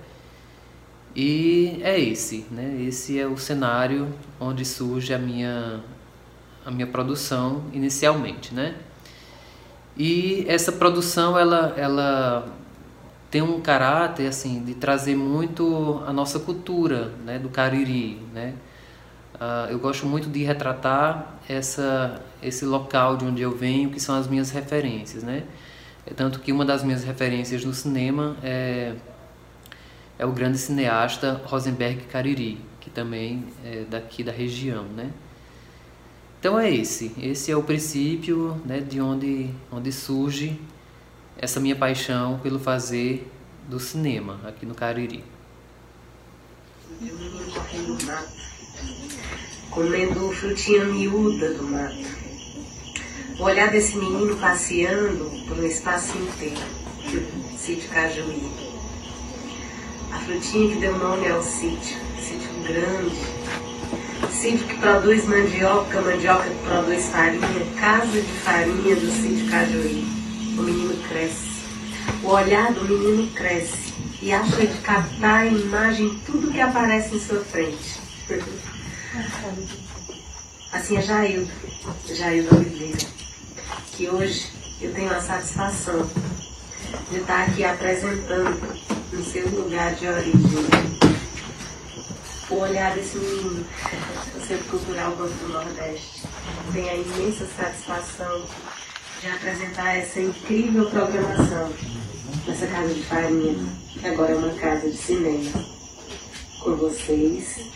E 1.14 1.80
é 1.82 1.98
esse, 1.98 2.46
né? 2.50 2.82
Esse 2.86 3.18
é 3.18 3.26
o 3.26 3.36
cenário 3.36 4.08
onde 4.38 4.64
surge 4.64 5.12
a 5.12 5.18
minha 5.18 5.80
a 6.64 6.70
minha 6.70 6.86
produção 6.86 7.64
inicialmente, 7.72 8.54
né? 8.54 8.74
E 9.98 10.44
essa 10.46 10.70
produção 10.70 11.36
ela 11.36 11.74
ela 11.76 12.56
tem 13.30 13.42
um 13.42 13.60
caráter 13.60 14.26
assim 14.26 14.64
de 14.64 14.74
trazer 14.74 15.16
muito 15.16 16.02
a 16.06 16.12
nossa 16.12 16.38
cultura, 16.38 17.12
né, 17.24 17.38
do 17.38 17.48
Cariri, 17.48 18.20
né? 18.32 18.54
Uh, 19.34 19.70
eu 19.70 19.78
gosto 19.78 20.06
muito 20.06 20.28
de 20.28 20.42
retratar 20.42 21.38
essa, 21.48 22.20
esse 22.42 22.64
local 22.64 23.16
de 23.16 23.24
onde 23.24 23.42
eu 23.42 23.56
venho, 23.56 23.90
que 23.90 24.00
são 24.00 24.16
as 24.16 24.26
minhas 24.26 24.50
referências, 24.50 25.22
né? 25.22 25.44
É 26.06 26.14
tanto 26.14 26.40
que 26.40 26.50
uma 26.50 26.64
das 26.64 26.82
minhas 26.82 27.04
referências 27.04 27.64
no 27.64 27.72
cinema 27.72 28.36
é, 28.42 28.94
é 30.18 30.26
o 30.26 30.32
grande 30.32 30.58
cineasta 30.58 31.40
Rosenberg 31.44 32.04
Cariri, 32.06 32.58
que 32.80 32.90
também 32.90 33.44
é 33.64 33.84
daqui 33.88 34.24
da 34.24 34.32
região, 34.32 34.84
né? 34.84 35.10
Então 36.38 36.58
é 36.58 36.72
esse, 36.72 37.12
esse 37.20 37.50
é 37.50 37.56
o 37.56 37.62
princípio 37.62 38.60
né, 38.64 38.80
de 38.80 39.00
onde, 39.00 39.50
onde 39.72 39.90
surge 39.90 40.58
essa 41.36 41.58
minha 41.58 41.74
paixão 41.74 42.38
pelo 42.38 42.58
fazer 42.58 43.30
do 43.68 43.80
cinema 43.80 44.40
aqui 44.44 44.64
no 44.64 44.74
Cariri 44.74 45.24
comendo 49.70 50.32
frutinha 50.32 50.84
miúda 50.86 51.54
do 51.54 51.62
mato. 51.64 52.18
O 53.38 53.44
olhar 53.44 53.70
desse 53.70 53.96
menino 53.96 54.36
passeando 54.36 55.30
por 55.46 55.56
um 55.56 55.64
espaço 55.64 56.18
inteiro, 56.18 56.58
sítio 57.56 57.88
Cajuí. 57.90 58.50
A 60.10 60.18
frutinha 60.18 60.74
que 60.74 60.80
deu 60.80 60.98
nome 60.98 61.28
ao 61.28 61.40
sítio, 61.40 61.96
sítio 62.18 62.50
grande, 62.66 63.37
sítio 64.40 64.66
que 64.68 64.78
produz 64.78 65.24
mandioca, 65.24 66.00
mandioca 66.00 66.48
que 66.48 66.64
produz 66.64 67.06
farinha, 67.06 67.66
casa 67.76 68.06
de 68.06 68.32
farinha 68.44 68.94
do 68.94 69.10
sítio 69.10 69.50
Cajuí. 69.50 70.06
O 70.56 70.62
menino 70.62 70.96
cresce, 71.08 71.64
o 72.22 72.28
olhar 72.28 72.72
do 72.72 72.84
menino 72.84 73.28
cresce 73.32 73.94
e 74.22 74.32
acha 74.32 74.64
de 74.64 74.78
captar 74.78 75.42
a 75.42 75.46
imagem 75.46 76.20
tudo 76.24 76.52
que 76.52 76.60
aparece 76.60 77.16
em 77.16 77.20
sua 77.20 77.40
frente. 77.40 78.00
Assim 80.72 80.98
é 80.98 81.02
Jaildo, 81.02 81.50
Jaildo 82.06 82.56
Oliveira, 82.56 82.98
que 83.92 84.08
hoje 84.08 84.46
eu 84.80 84.92
tenho 84.92 85.10
a 85.10 85.20
satisfação 85.20 86.08
de 87.10 87.18
estar 87.18 87.44
aqui 87.44 87.64
apresentando 87.64 88.78
no 89.12 89.24
seu 89.24 89.48
lugar 89.48 89.94
de 89.94 90.06
origem 90.06 91.07
o 92.50 92.54
olhar 92.60 92.94
desse 92.94 93.18
menino 93.18 93.64
do 94.34 94.46
Centro 94.46 94.64
Cultural 94.70 95.14
Banco 95.16 95.34
do 95.34 95.48
Nordeste. 95.48 96.22
Tenho 96.72 96.88
a 96.88 96.94
imensa 96.94 97.46
satisfação 97.46 98.46
de 99.20 99.28
apresentar 99.28 99.96
essa 99.96 100.20
incrível 100.20 100.88
programação 100.88 101.72
nessa 102.46 102.66
casa 102.66 102.94
de 102.94 103.02
farinha, 103.02 103.54
que 103.92 104.06
agora 104.06 104.32
é 104.32 104.36
uma 104.36 104.54
casa 104.54 104.88
de 104.90 104.96
cinema. 104.96 105.64
Com 106.60 106.76
vocês, 106.76 107.70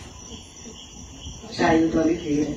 Jaildo 1.51 2.01
Oliveira. 2.01 2.57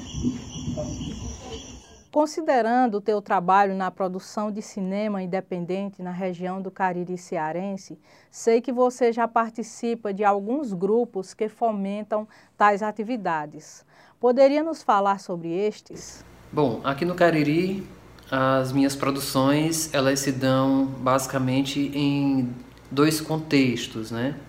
Considerando 2.15 2.99
o 2.99 3.01
teu 3.01 3.21
trabalho 3.21 3.75
na 3.75 3.91
produção 3.91 4.49
de 4.49 4.61
cinema 4.61 5.21
independente 5.21 6.01
na 6.01 6.11
região 6.11 6.61
do 6.61 6.71
Cariri 6.71 7.17
Cearense, 7.17 7.99
sei 8.31 8.61
que 8.61 8.71
você 8.71 9.11
já 9.11 9.27
participa 9.27 10.13
de 10.13 10.23
alguns 10.23 10.71
grupos 10.71 11.33
que 11.33 11.49
fomentam 11.49 12.25
tais 12.57 12.81
atividades. 12.81 13.83
Poderia 14.17 14.63
nos 14.63 14.81
falar 14.81 15.19
sobre 15.19 15.49
estes? 15.49 16.23
Bom, 16.53 16.79
aqui 16.85 17.03
no 17.03 17.15
Cariri, 17.15 17.85
as 18.31 18.71
minhas 18.71 18.95
produções, 18.95 19.93
elas 19.93 20.21
se 20.21 20.31
dão 20.31 20.85
basicamente 20.85 21.91
em 21.93 22.49
dois 22.89 23.19
contextos, 23.19 24.09
né? 24.09 24.39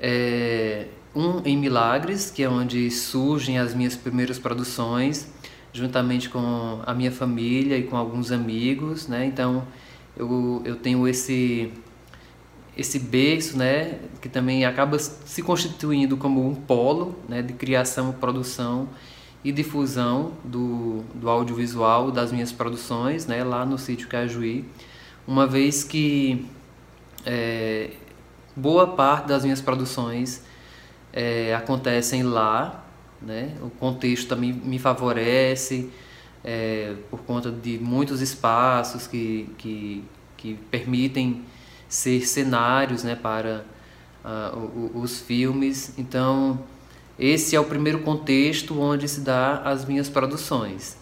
É, 0.00 0.86
um 1.16 1.40
em 1.44 1.56
Milagres, 1.56 2.30
que 2.30 2.44
é 2.44 2.48
onde 2.48 2.88
surgem 2.92 3.58
as 3.58 3.74
minhas 3.74 3.96
primeiras 3.96 4.38
produções, 4.38 5.26
juntamente 5.72 6.28
com 6.28 6.80
a 6.84 6.94
minha 6.94 7.12
família 7.12 7.76
e 7.76 7.84
com 7.84 7.96
alguns 7.96 8.32
amigos, 8.32 9.08
né? 9.08 9.26
Então 9.26 9.64
eu, 10.16 10.62
eu 10.64 10.76
tenho 10.76 11.06
esse 11.06 11.72
esse 12.76 12.98
berço, 12.98 13.58
né, 13.58 13.98
que 14.22 14.28
também 14.28 14.64
acaba 14.64 14.98
se 14.98 15.42
constituindo 15.42 16.16
como 16.16 16.48
um 16.48 16.54
polo, 16.54 17.14
né, 17.28 17.42
de 17.42 17.52
criação, 17.52 18.12
produção 18.12 18.88
e 19.44 19.52
difusão 19.52 20.32
do, 20.42 21.02
do 21.14 21.28
audiovisual 21.28 22.10
das 22.10 22.32
minhas 22.32 22.52
produções, 22.52 23.26
né, 23.26 23.44
lá 23.44 23.66
no 23.66 23.76
sítio 23.76 24.08
Cajuí, 24.08 24.64
uma 25.26 25.46
vez 25.46 25.84
que 25.84 26.46
é, 27.26 27.90
boa 28.56 28.86
parte 28.86 29.28
das 29.28 29.42
minhas 29.42 29.60
produções 29.60 30.42
é, 31.12 31.54
acontecem 31.54 32.22
lá, 32.22 32.84
né? 33.22 33.56
O 33.62 33.70
contexto 33.70 34.28
também 34.28 34.52
me 34.52 34.78
favorece 34.78 35.90
é, 36.44 36.94
por 37.10 37.20
conta 37.20 37.50
de 37.50 37.78
muitos 37.78 38.20
espaços 38.20 39.06
que, 39.06 39.48
que, 39.58 40.04
que 40.36 40.54
permitem 40.70 41.44
ser 41.88 42.26
cenários, 42.26 43.02
né, 43.02 43.14
para 43.16 43.64
uh, 44.24 44.90
os 44.94 45.20
filmes. 45.20 45.92
Então, 45.98 46.60
esse 47.18 47.54
é 47.54 47.60
o 47.60 47.64
primeiro 47.64 48.00
contexto 48.00 48.80
onde 48.80 49.06
se 49.08 49.20
dá 49.20 49.58
as 49.62 49.84
minhas 49.84 50.08
produções. 50.08 50.96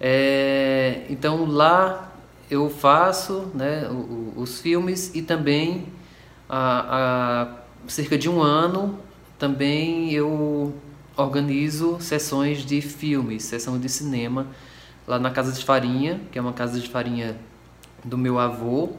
É, 0.00 1.06
então 1.08 1.44
lá 1.46 2.12
eu 2.50 2.68
faço 2.68 3.50
né, 3.54 3.88
os 4.36 4.60
filmes 4.60 5.10
e 5.14 5.22
também 5.22 5.86
há, 6.48 7.46
há 7.48 7.88
cerca 7.88 8.16
de 8.18 8.28
um 8.28 8.42
ano 8.42 8.98
também 9.38 10.12
eu 10.12 10.74
organizo 11.16 11.98
sessões 12.00 12.64
de 12.64 12.80
filmes, 12.80 13.44
sessão 13.44 13.78
de 13.78 13.88
cinema 13.88 14.46
lá 15.06 15.18
na 15.18 15.30
Casa 15.30 15.52
de 15.52 15.64
Farinha, 15.64 16.20
que 16.30 16.38
é 16.38 16.42
uma 16.42 16.52
casa 16.52 16.78
de 16.78 16.88
farinha 16.88 17.36
do 18.04 18.18
meu 18.18 18.38
avô, 18.38 18.90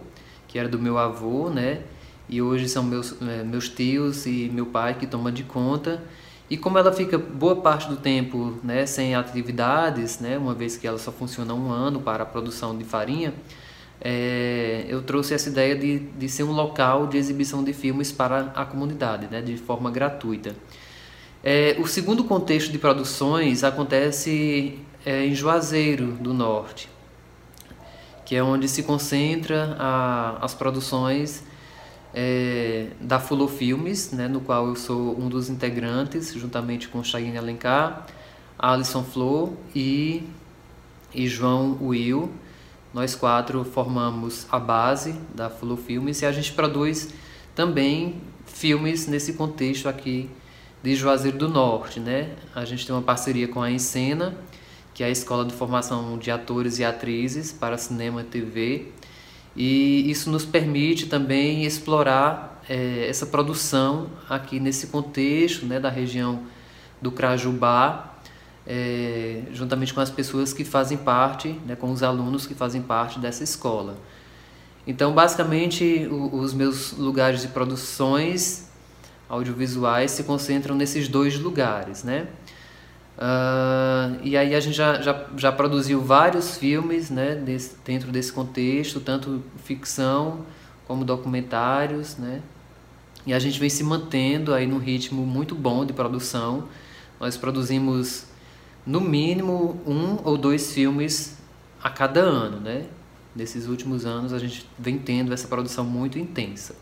que 0.47 0.57
era 0.57 0.67
do 0.67 0.79
meu 0.79 0.97
avô, 0.97 1.49
né? 1.49 1.81
E 2.29 2.41
hoje 2.41 2.67
são 2.67 2.83
meus, 2.83 3.15
é, 3.21 3.43
meus 3.43 3.69
tios 3.69 4.25
e 4.25 4.49
meu 4.53 4.65
pai 4.65 4.95
que 4.95 5.05
tomam 5.05 5.31
de 5.31 5.43
conta. 5.43 6.01
E 6.49 6.57
como 6.57 6.77
ela 6.77 6.91
fica 6.93 7.17
boa 7.17 7.57
parte 7.57 7.89
do 7.89 7.97
tempo 7.97 8.57
né, 8.63 8.85
sem 8.85 9.15
atividades, 9.15 10.19
né, 10.19 10.37
uma 10.37 10.53
vez 10.53 10.77
que 10.77 10.87
ela 10.87 10.97
só 10.97 11.11
funciona 11.11 11.53
um 11.53 11.69
ano 11.71 11.99
para 11.99 12.23
a 12.23 12.25
produção 12.25 12.77
de 12.77 12.85
farinha, 12.85 13.33
é, 13.99 14.85
eu 14.87 15.01
trouxe 15.01 15.33
essa 15.33 15.49
ideia 15.49 15.75
de, 15.75 15.99
de 15.99 16.29
ser 16.29 16.43
um 16.43 16.53
local 16.53 17.07
de 17.07 17.17
exibição 17.17 17.63
de 17.63 17.73
filmes 17.73 18.13
para 18.13 18.51
a 18.55 18.65
comunidade, 18.65 19.27
né, 19.29 19.41
de 19.41 19.57
forma 19.57 19.91
gratuita. 19.91 20.55
É, 21.43 21.77
o 21.79 21.87
segundo 21.87 22.23
contexto 22.23 22.71
de 22.71 22.77
produções 22.77 23.63
acontece 23.63 24.79
é, 25.05 25.25
em 25.25 25.35
Juazeiro 25.35 26.13
do 26.13 26.33
Norte. 26.33 26.89
que 28.25 28.35
é 28.35 28.43
onde 28.43 28.67
se 28.67 28.83
concentra 28.83 29.77
a, 29.79 30.37
as 30.41 30.53
produções 30.53 31.43
é, 32.13 32.87
da 32.99 33.19
Fulo 33.19 33.47
Filmes, 33.47 34.11
né, 34.11 34.27
no 34.27 34.41
qual 34.41 34.67
eu 34.67 34.75
sou 34.75 35.17
um 35.17 35.29
dos 35.29 35.49
integrantes, 35.49 36.33
juntamente 36.33 36.89
com 36.89 37.01
Chayenne 37.01 37.37
Alencar, 37.37 38.05
Alison 38.59 39.03
Flor 39.03 39.53
e, 39.73 40.23
e 41.13 41.25
João 41.27 41.77
Will. 41.81 42.29
Nós 42.93 43.15
quatro 43.15 43.63
formamos 43.63 44.45
a 44.51 44.59
base 44.59 45.13
da 45.33 45.49
Fulo 45.49 45.77
Filmes 45.77 46.21
e 46.21 46.25
a 46.25 46.31
gente 46.33 46.51
produz 46.51 47.13
também 47.55 48.21
filmes 48.45 49.07
nesse 49.07 49.33
contexto 49.33 49.87
aqui 49.87 50.29
de 50.83 50.95
Juazeiro 50.95 51.37
do 51.37 51.47
Norte. 51.47 51.99
Né? 51.99 52.29
A 52.55 52.65
gente 52.65 52.85
tem 52.85 52.95
uma 52.95 53.01
parceria 53.01 53.47
com 53.47 53.61
a 53.61 53.71
Encena, 53.71 54.35
que 54.93 55.03
é 55.03 55.07
a 55.07 55.09
Escola 55.09 55.45
de 55.45 55.53
Formação 55.53 56.17
de 56.17 56.31
Atores 56.31 56.79
e 56.79 56.83
Atrizes 56.83 57.51
para 57.51 57.77
Cinema 57.77 58.21
e 58.21 58.23
TV, 58.23 58.91
e 59.55 60.09
isso 60.09 60.29
nos 60.29 60.45
permite 60.45 61.07
também 61.07 61.65
explorar 61.65 62.61
é, 62.69 63.07
essa 63.09 63.25
produção 63.25 64.07
aqui 64.29 64.59
nesse 64.59 64.87
contexto 64.87 65.65
né, 65.65 65.79
da 65.79 65.89
região 65.89 66.43
do 67.01 67.11
Crajubá, 67.11 68.17
é, 68.65 69.43
juntamente 69.53 69.93
com 69.93 70.01
as 70.01 70.09
pessoas 70.09 70.53
que 70.53 70.63
fazem 70.63 70.97
parte, 70.97 71.59
né, 71.65 71.75
com 71.75 71.91
os 71.91 72.03
alunos 72.03 72.45
que 72.45 72.53
fazem 72.53 72.81
parte 72.81 73.19
dessa 73.19 73.43
escola. 73.43 73.97
Então, 74.85 75.13
basicamente, 75.13 76.07
o, 76.09 76.35
os 76.37 76.53
meus 76.53 76.91
lugares 76.93 77.41
de 77.41 77.47
produções 77.47 78.66
audiovisuais 79.29 80.11
se 80.11 80.23
concentram 80.23 80.75
nesses 80.75 81.07
dois 81.07 81.37
lugares, 81.39 82.03
né? 82.03 82.27
Uh, 83.17 84.19
e 84.23 84.37
aí 84.37 84.53
a 84.53 84.59
gente 84.59 84.75
já, 84.75 85.01
já, 85.01 85.25
já 85.35 85.51
produziu 85.51 85.99
vários 86.01 86.55
filmes 86.55 87.09
né, 87.09 87.33
desse, 87.33 87.75
dentro 87.83 88.11
desse 88.11 88.31
contexto, 88.31 88.99
tanto 88.99 89.43
ficção 89.63 90.45
como 90.85 91.03
documentários, 91.03 92.15
né? 92.17 92.41
E 93.25 93.33
a 93.33 93.39
gente 93.39 93.59
vem 93.59 93.69
se 93.69 93.83
mantendo 93.83 94.53
aí 94.53 94.65
num 94.67 94.77
ritmo 94.77 95.25
muito 95.25 95.55
bom 95.55 95.85
de 95.85 95.91
produção. 95.91 96.69
Nós 97.19 97.35
produzimos 97.35 98.25
no 98.85 99.01
mínimo 99.01 99.81
um 99.85 100.19
ou 100.23 100.37
dois 100.37 100.71
filmes 100.71 101.37
a 101.83 101.89
cada 101.89 102.21
ano, 102.21 102.59
né? 102.59 102.85
Nesses 103.35 103.67
últimos 103.67 104.05
anos 104.05 104.31
a 104.31 104.39
gente 104.39 104.65
vem 104.79 104.97
tendo 104.97 105.33
essa 105.33 105.47
produção 105.47 105.83
muito 105.83 106.17
intensa. 106.17 106.75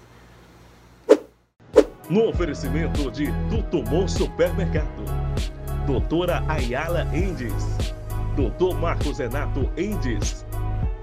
No 2.09 2.29
oferecimento 2.29 3.09
de 3.09 3.31
Tutumon 3.49 4.07
Supermercado. 4.07 4.85
Doutora 5.87 6.43
Ayala 6.47 7.01
Endes, 7.11 7.93
doutor 8.35 8.79
Marcos 8.79 9.17
Renato 9.17 9.67
Endes, 9.75 10.45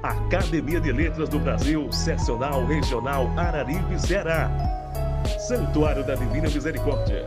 Academia 0.02 0.80
de 0.80 0.92
Letras 0.92 1.28
do 1.28 1.40
Brasil, 1.40 1.92
Seccional 1.92 2.66
Regional 2.66 3.28
Araripe, 3.36 3.98
Ceará, 3.98 4.48
Santuário 5.38 6.04
da 6.04 6.14
Divina 6.14 6.48
Misericórdia, 6.48 7.26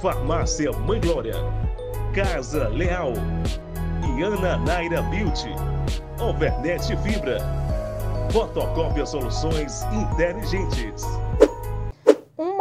Farmácia 0.00 0.70
Mãe 0.72 1.00
Glória, 1.00 1.34
Casa 2.14 2.68
Leal, 2.68 3.14
Iana 4.18 4.58
Naira 4.58 5.00
Beauty, 5.02 5.54
Overnet 6.20 6.84
Fibra, 7.02 7.38
Fotocópia 8.30 9.06
Soluções 9.06 9.84
Inteligentes. 9.92 11.04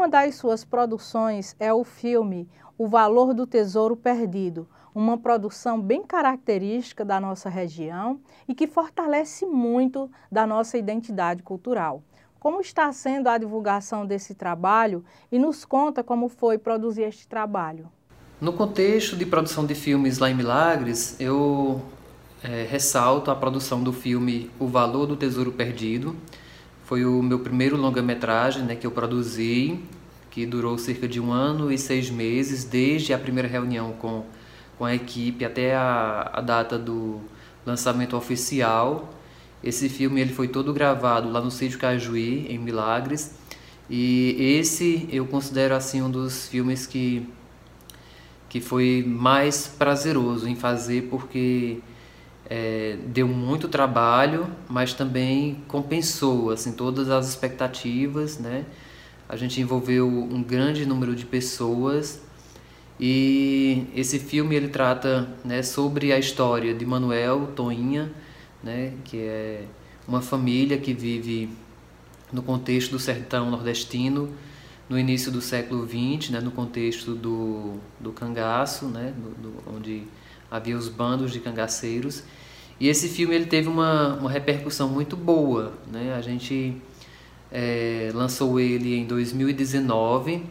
Uma 0.06 0.12
das 0.12 0.36
suas 0.36 0.64
produções 0.64 1.56
é 1.60 1.74
o 1.74 1.84
filme 1.84 2.48
o 2.78 2.88
Valor 2.88 3.34
do 3.34 3.48
Tesouro 3.48 3.96
Perdido, 3.96 4.70
uma 4.94 5.18
produção 5.18 5.82
bem 5.82 6.04
característica 6.04 7.04
da 7.04 7.20
nossa 7.20 7.50
região 7.50 8.20
e 8.48 8.54
que 8.54 8.68
fortalece 8.68 9.48
muito 9.48 10.08
da 10.32 10.46
nossa 10.46 10.78
identidade 10.78 11.42
cultural. 11.42 12.04
Como 12.40 12.62
está 12.62 12.94
sendo 12.94 13.30
a 13.30 13.38
divulgação 13.40 14.06
desse 14.06 14.36
trabalho 14.36 15.04
e 15.32 15.40
nos 15.40 15.66
conta 15.66 16.04
como 16.04 16.30
foi 16.30 16.60
produzir 16.60 17.02
este 17.02 17.28
trabalho? 17.28 17.90
No 18.40 18.54
contexto 18.54 19.16
de 19.16 19.26
produção 19.26 19.66
de 19.66 19.74
filmes 19.74 20.20
lá 20.20 20.30
em 20.30 20.36
Milagres, 20.36 21.20
eu 21.20 21.82
é, 22.44 22.62
ressalto 22.70 23.32
a 23.32 23.36
produção 23.36 23.82
do 23.82 23.92
filme 23.92 24.52
O 24.60 24.68
Valor 24.68 25.08
do 25.08 25.16
Tesouro 25.16 25.52
Perdido. 25.52 26.16
Foi 26.84 27.04
o 27.04 27.24
meu 27.24 27.40
primeiro 27.40 27.76
longa-metragem 27.76 28.62
né, 28.62 28.76
que 28.76 28.86
eu 28.86 28.92
produzi 28.92 29.84
que 30.36 30.46
durou 30.46 30.78
cerca 30.78 31.08
de 31.08 31.18
um 31.18 31.32
ano 31.32 31.72
e 31.72 31.78
seis 31.78 32.10
meses, 32.10 32.66
desde 32.66 33.14
a 33.14 33.18
primeira 33.18 33.48
reunião 33.48 33.94
com, 33.94 34.26
com 34.78 34.84
a 34.84 34.94
equipe 34.94 35.46
até 35.46 35.74
a, 35.74 36.30
a 36.34 36.42
data 36.42 36.78
do 36.78 37.22
lançamento 37.66 38.18
oficial. 38.18 39.14
Esse 39.64 39.88
filme 39.88 40.20
ele 40.20 40.34
foi 40.34 40.50
todo 40.50 40.74
gravado 40.74 41.32
lá 41.32 41.40
no 41.40 41.50
Sítio 41.50 41.80
Cajuí, 41.80 42.48
em 42.50 42.60
Milagres, 42.60 43.34
e 43.90 44.58
esse 44.60 45.08
eu 45.10 45.26
considero 45.26 45.74
assim 45.74 46.02
um 46.02 46.12
dos 46.12 46.50
filmes 46.50 46.86
que, 46.86 47.26
que 48.50 48.60
foi 48.60 49.06
mais 49.08 49.68
prazeroso 49.68 50.50
em 50.50 50.56
fazer, 50.58 51.04
porque 51.04 51.78
é, 52.50 52.98
deu 53.08 53.30
muito 53.30 53.70
trabalho, 53.70 54.48
mas 54.68 54.94
também 54.94 55.64
compensou 55.70 56.52
assim 56.52 56.74
todas 56.74 57.10
as 57.10 57.30
expectativas, 57.30 58.38
né? 58.38 58.66
A 59.28 59.36
gente 59.36 59.60
envolveu 59.60 60.08
um 60.08 60.44
grande 60.44 60.86
número 60.86 61.16
de 61.16 61.26
pessoas 61.26 62.22
e 63.00 63.88
esse 63.96 64.20
filme 64.20 64.56
ele 64.56 64.68
trata 64.68 65.28
né, 65.44 65.64
sobre 65.64 66.14
a 66.14 66.20
história 66.20 66.74
de 66.74 66.86
Manuel 66.86 67.48
Toinha, 67.56 68.12
né, 68.64 68.94
que 69.04 69.18
é 69.18 69.66
uma 70.08 70.22
família 70.22 70.78
que 70.78 70.94
vive 70.94 71.50
no 72.32 72.42
contexto 72.44 72.92
do 72.92 73.00
sertão 73.00 73.50
nordestino 73.50 74.34
no 74.88 75.00
início 75.00 75.32
do 75.32 75.42
século 75.42 75.88
XX, 75.88 76.30
né, 76.30 76.40
no 76.40 76.52
contexto 76.52 77.16
do, 77.16 77.78
do 78.00 78.12
cangaço, 78.12 78.86
né, 78.86 79.14
do, 79.18 79.50
do, 79.50 79.76
onde 79.76 80.04
havia 80.50 80.78
os 80.78 80.88
bandos 80.88 81.32
de 81.32 81.40
cangaceiros. 81.40 82.24
E 82.80 82.88
esse 82.88 83.10
filme 83.10 83.34
ele 83.34 83.46
teve 83.46 83.68
uma, 83.68 84.16
uma 84.16 84.30
repercussão 84.30 84.88
muito 84.88 85.16
boa. 85.16 85.74
Né? 85.92 86.14
A 86.14 86.22
gente 86.22 86.76
é, 87.58 88.12
lançou 88.14 88.60
ele 88.60 88.98
em 88.98 89.06
2019 89.06 90.44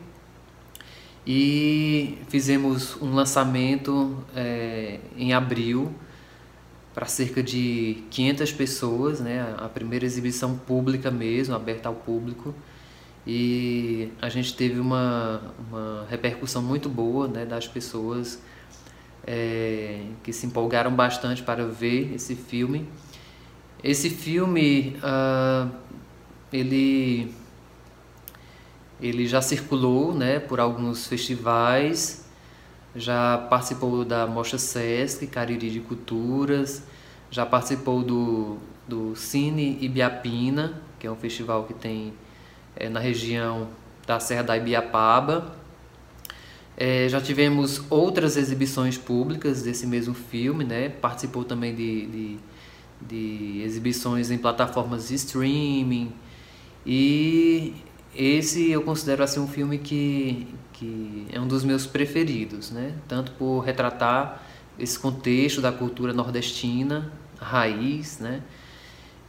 e 1.27 2.17
fizemos 2.29 2.97
um 3.03 3.14
lançamento 3.14 4.17
é, 4.35 5.01
em 5.14 5.35
abril 5.35 5.95
para 6.95 7.05
cerca 7.05 7.43
de 7.43 8.05
500 8.11 8.53
pessoas, 8.53 9.21
né? 9.21 9.55
A 9.59 9.69
primeira 9.69 10.07
exibição 10.07 10.57
pública 10.57 11.11
mesmo, 11.11 11.55
aberta 11.55 11.90
ao 11.90 11.95
público. 11.95 12.55
E 13.27 14.11
a 14.23 14.31
gente 14.31 14.55
teve 14.55 14.81
uma, 14.81 15.43
uma 15.69 16.07
repercussão 16.09 16.62
muito 16.62 16.88
boa, 16.88 17.29
né, 17.29 17.45
das 17.45 17.67
pessoas 17.67 18.40
é, 19.27 20.07
que 20.23 20.33
se 20.33 20.47
empolgaram 20.47 20.95
bastante 20.95 21.43
para 21.43 21.67
ver 21.67 22.14
esse 22.14 22.35
filme. 22.35 22.88
Esse 23.83 24.09
filme 24.09 24.97
uh, 25.03 25.84
ele 26.55 27.35
ele 29.01 29.27
já 29.27 29.43
circulou, 29.43 30.14
né, 30.14 30.38
por 30.38 30.61
alguns 30.61 31.07
festivais, 31.07 32.25
já 32.95 33.37
participou 33.51 34.05
da 34.05 34.27
Mostra 34.27 34.57
Sesc, 34.57 35.27
Cariri 35.27 35.69
de 35.69 35.81
Culturas, 35.81 36.85
já 37.31 37.45
participou 37.45 38.03
do, 38.03 38.57
do 38.87 39.17
Cine 39.17 39.79
Ibiapina, 39.81 40.81
que 40.99 41.09
é 41.09 41.11
um 41.11 41.17
festival 41.17 41.64
que 41.64 41.75
tem 41.75 42.14
é, 42.77 42.88
na 42.88 43.01
região 43.01 43.69
da 44.07 44.21
Serra 44.21 44.45
da 44.45 44.57
Ibiapaba. 44.57 45.57
É, 46.77 47.09
já 47.09 47.21
tivemos 47.21 47.83
outras 47.90 48.37
exibições 48.37 48.97
públicas 48.97 49.62
desse 49.62 49.87
mesmo 49.87 50.14
filme, 50.14 50.64
né? 50.64 50.88
participou 50.88 51.45
também 51.45 51.75
de, 51.75 52.07
de, 52.07 52.38
de 53.03 53.62
exibições 53.62 54.31
em 54.31 54.38
plataformas 54.38 55.09
de 55.09 55.17
streaming, 55.17 56.12
e 56.87 57.75
esse 58.14 58.70
eu 58.70 58.83
considero 58.83 59.23
assim 59.23 59.40
um 59.40 59.49
filme 59.49 59.79
que, 59.79 60.47
que 60.73 61.27
é 61.33 61.40
um 61.40 61.47
dos 61.47 61.64
meus 61.64 61.87
preferidos, 61.87 62.70
né? 62.70 62.94
Tanto 63.09 63.33
por 63.33 63.61
retratar 63.61 64.42
esse 64.79 64.99
contexto 64.99 65.61
da 65.61 65.73
cultura 65.73 66.12
nordestina, 66.12 67.12
raiz, 67.38 68.18
né? 68.18 68.42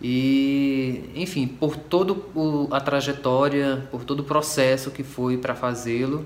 E, 0.01 1.09
enfim, 1.15 1.47
por 1.47 1.77
todo 1.77 2.67
a 2.71 2.81
trajetória, 2.81 3.87
por 3.89 4.03
todo 4.03 4.19
o 4.19 4.23
processo 4.23 4.91
que 4.91 5.03
foi 5.03 5.37
para 5.37 5.55
fazê-lo, 5.55 6.25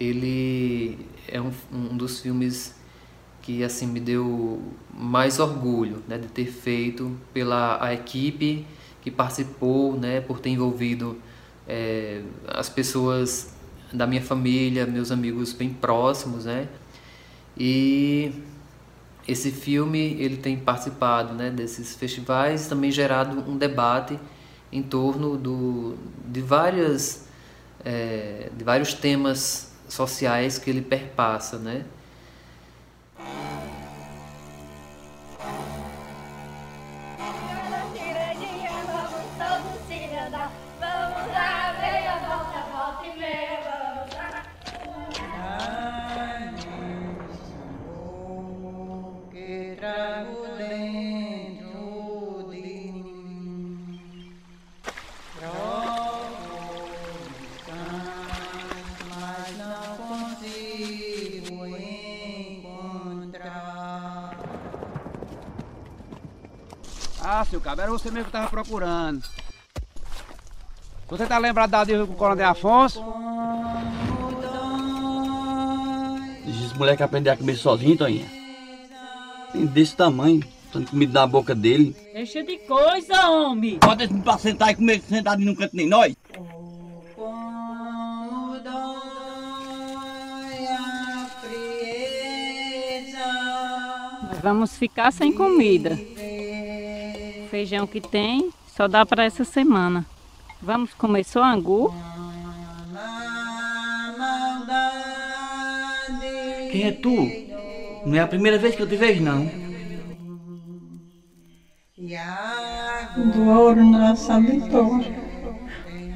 ele 0.00 0.98
é 1.26 1.40
um, 1.40 1.50
um 1.72 1.96
dos 1.96 2.20
filmes 2.20 2.74
que 3.42 3.62
assim 3.62 3.86
me 3.86 4.00
deu 4.00 4.62
mais 4.92 5.38
orgulho, 5.38 6.02
né, 6.08 6.18
de 6.18 6.28
ter 6.28 6.46
feito 6.46 7.16
pela 7.32 7.82
a 7.82 7.94
equipe 7.94 8.66
que 9.00 9.10
participou, 9.10 9.98
né, 9.98 10.20
por 10.20 10.40
ter 10.40 10.50
envolvido 10.50 11.18
é, 11.66 12.22
as 12.46 12.68
pessoas 12.68 13.54
da 13.92 14.06
minha 14.06 14.22
família, 14.22 14.86
meus 14.86 15.10
amigos 15.10 15.52
bem 15.52 15.70
próximos, 15.70 16.44
né, 16.44 16.68
e 17.56 18.32
esse 19.26 19.50
filme 19.50 20.16
ele 20.18 20.38
tem 20.38 20.56
participado 20.56 21.34
né, 21.34 21.50
desses 21.50 21.94
festivais 21.94 22.66
também 22.66 22.90
gerado 22.90 23.38
um 23.50 23.58
debate 23.58 24.18
em 24.72 24.82
torno 24.82 25.36
do, 25.36 25.96
de, 26.24 26.40
várias, 26.40 27.28
é, 27.84 28.50
de 28.56 28.64
vários 28.64 28.94
temas 28.94 29.72
sociais 29.88 30.58
que 30.58 30.70
ele 30.70 30.80
perpassa. 30.80 31.58
Né? 31.58 31.84
Era 67.88 67.98
você 67.98 68.10
mesmo 68.10 68.24
que 68.24 68.28
estava 68.28 68.50
procurando. 68.50 69.24
Você 71.08 71.26
tá 71.26 71.38
lembrado 71.38 71.70
da 71.70 71.84
dívida 71.84 72.06
com 72.06 72.12
o 72.12 72.16
Coronel 72.16 72.50
Afonso? 72.50 73.02
Esse 76.46 76.78
moleque 76.78 77.02
aprender 77.02 77.30
a 77.30 77.36
comer 77.36 77.56
sozinho, 77.56 77.96
Toninha. 77.96 78.26
Tem 79.52 79.64
desse 79.64 79.96
tamanho, 79.96 80.44
tanto 80.70 80.90
comida 80.90 81.20
na 81.20 81.26
boca 81.26 81.54
dele. 81.54 81.96
Deixa 82.12 82.42
de 82.42 82.58
coisa, 82.58 83.30
homem! 83.30 83.78
Bota 83.78 84.04
esse 84.04 84.14
pra 84.20 84.36
sentar 84.36 84.70
e 84.70 84.76
comer 84.76 85.00
sentado 85.00 85.40
num 85.40 85.54
canto 85.54 85.74
nem 85.74 85.88
nós. 85.88 86.14
Vamos 94.42 94.76
ficar 94.76 95.10
sem 95.10 95.32
comida 95.32 95.98
feijão 97.48 97.86
que 97.86 98.00
tem 98.00 98.50
só 98.68 98.86
dá 98.86 99.04
para 99.04 99.24
essa 99.24 99.42
semana. 99.42 100.06
Vamos 100.62 100.94
comer 100.94 101.24
só 101.24 101.42
angu? 101.42 101.92
Quem 106.70 106.84
é 106.84 106.92
tu? 106.92 107.16
Não 108.06 108.16
é 108.16 108.20
a 108.20 108.28
primeira 108.28 108.58
vez 108.58 108.76
que 108.76 108.82
eu 108.82 108.88
te 108.88 108.96
vejo, 108.96 109.22
não. 109.22 109.50
Do 113.32 113.48
ouro 113.48 113.84
nasce 113.84 114.30
a 114.30 114.38
vitória, 114.38 115.18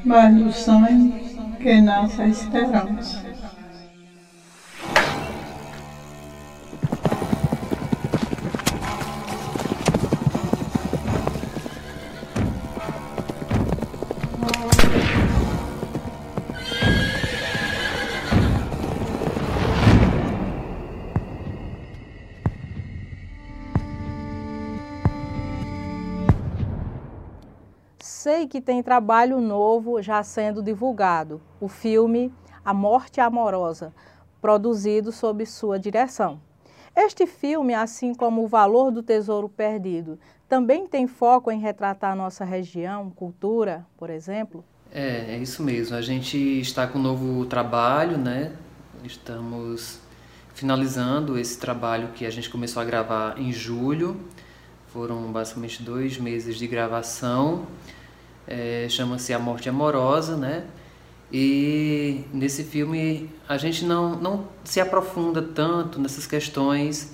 mas 0.04 0.34
do 0.36 0.52
sangue 0.52 1.12
que 1.60 1.80
nasce 1.80 2.22
a 2.22 2.28
esperança. 2.28 3.31
Sei 28.02 28.48
que 28.48 28.60
tem 28.60 28.82
trabalho 28.82 29.40
novo 29.40 30.02
já 30.02 30.20
sendo 30.24 30.60
divulgado, 30.60 31.40
o 31.60 31.68
filme 31.68 32.34
A 32.64 32.74
Morte 32.74 33.20
Amorosa, 33.20 33.94
produzido 34.40 35.12
sob 35.12 35.46
sua 35.46 35.78
direção. 35.78 36.40
Este 36.96 37.28
filme, 37.28 37.72
assim 37.72 38.12
como 38.12 38.42
O 38.42 38.48
Valor 38.48 38.90
do 38.90 39.04
Tesouro 39.04 39.48
Perdido, 39.48 40.18
também 40.48 40.84
tem 40.84 41.06
foco 41.06 41.48
em 41.48 41.60
retratar 41.60 42.16
nossa 42.16 42.44
região, 42.44 43.08
cultura, 43.08 43.86
por 43.96 44.10
exemplo? 44.10 44.64
É, 44.90 45.36
é 45.36 45.38
isso 45.38 45.62
mesmo. 45.62 45.96
A 45.96 46.02
gente 46.02 46.36
está 46.36 46.88
com 46.88 46.98
um 46.98 47.02
novo 47.02 47.46
trabalho, 47.46 48.18
né? 48.18 48.52
Estamos 49.04 50.00
finalizando 50.54 51.38
esse 51.38 51.56
trabalho 51.56 52.08
que 52.08 52.26
a 52.26 52.30
gente 52.30 52.50
começou 52.50 52.82
a 52.82 52.84
gravar 52.84 53.38
em 53.38 53.52
julho. 53.52 54.20
Foram 54.92 55.32
basicamente 55.32 55.82
dois 55.82 56.18
meses 56.18 56.56
de 56.56 56.66
gravação 56.66 57.66
é, 58.46 58.86
chama-se 58.88 59.32
A 59.32 59.38
Morte 59.38 59.68
Amorosa, 59.68 60.36
né? 60.36 60.64
E 61.32 62.24
nesse 62.32 62.62
filme 62.62 63.30
a 63.48 63.56
gente 63.56 63.84
não, 63.84 64.16
não 64.16 64.48
se 64.64 64.80
aprofunda 64.80 65.40
tanto 65.40 65.98
nessas 65.98 66.26
questões 66.26 67.12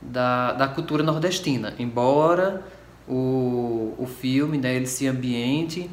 da, 0.00 0.52
da 0.52 0.68
cultura 0.68 1.02
nordestina, 1.02 1.74
embora 1.78 2.64
o, 3.08 3.94
o 3.98 4.06
filme 4.06 4.56
né, 4.56 4.76
ele 4.76 4.86
se 4.86 5.08
ambiente 5.08 5.90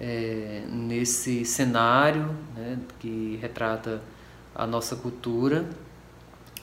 é, 0.00 0.62
nesse 0.70 1.44
cenário 1.44 2.34
né, 2.56 2.78
que 2.98 3.38
retrata 3.42 4.00
a 4.54 4.66
nossa 4.66 4.96
cultura 4.96 5.66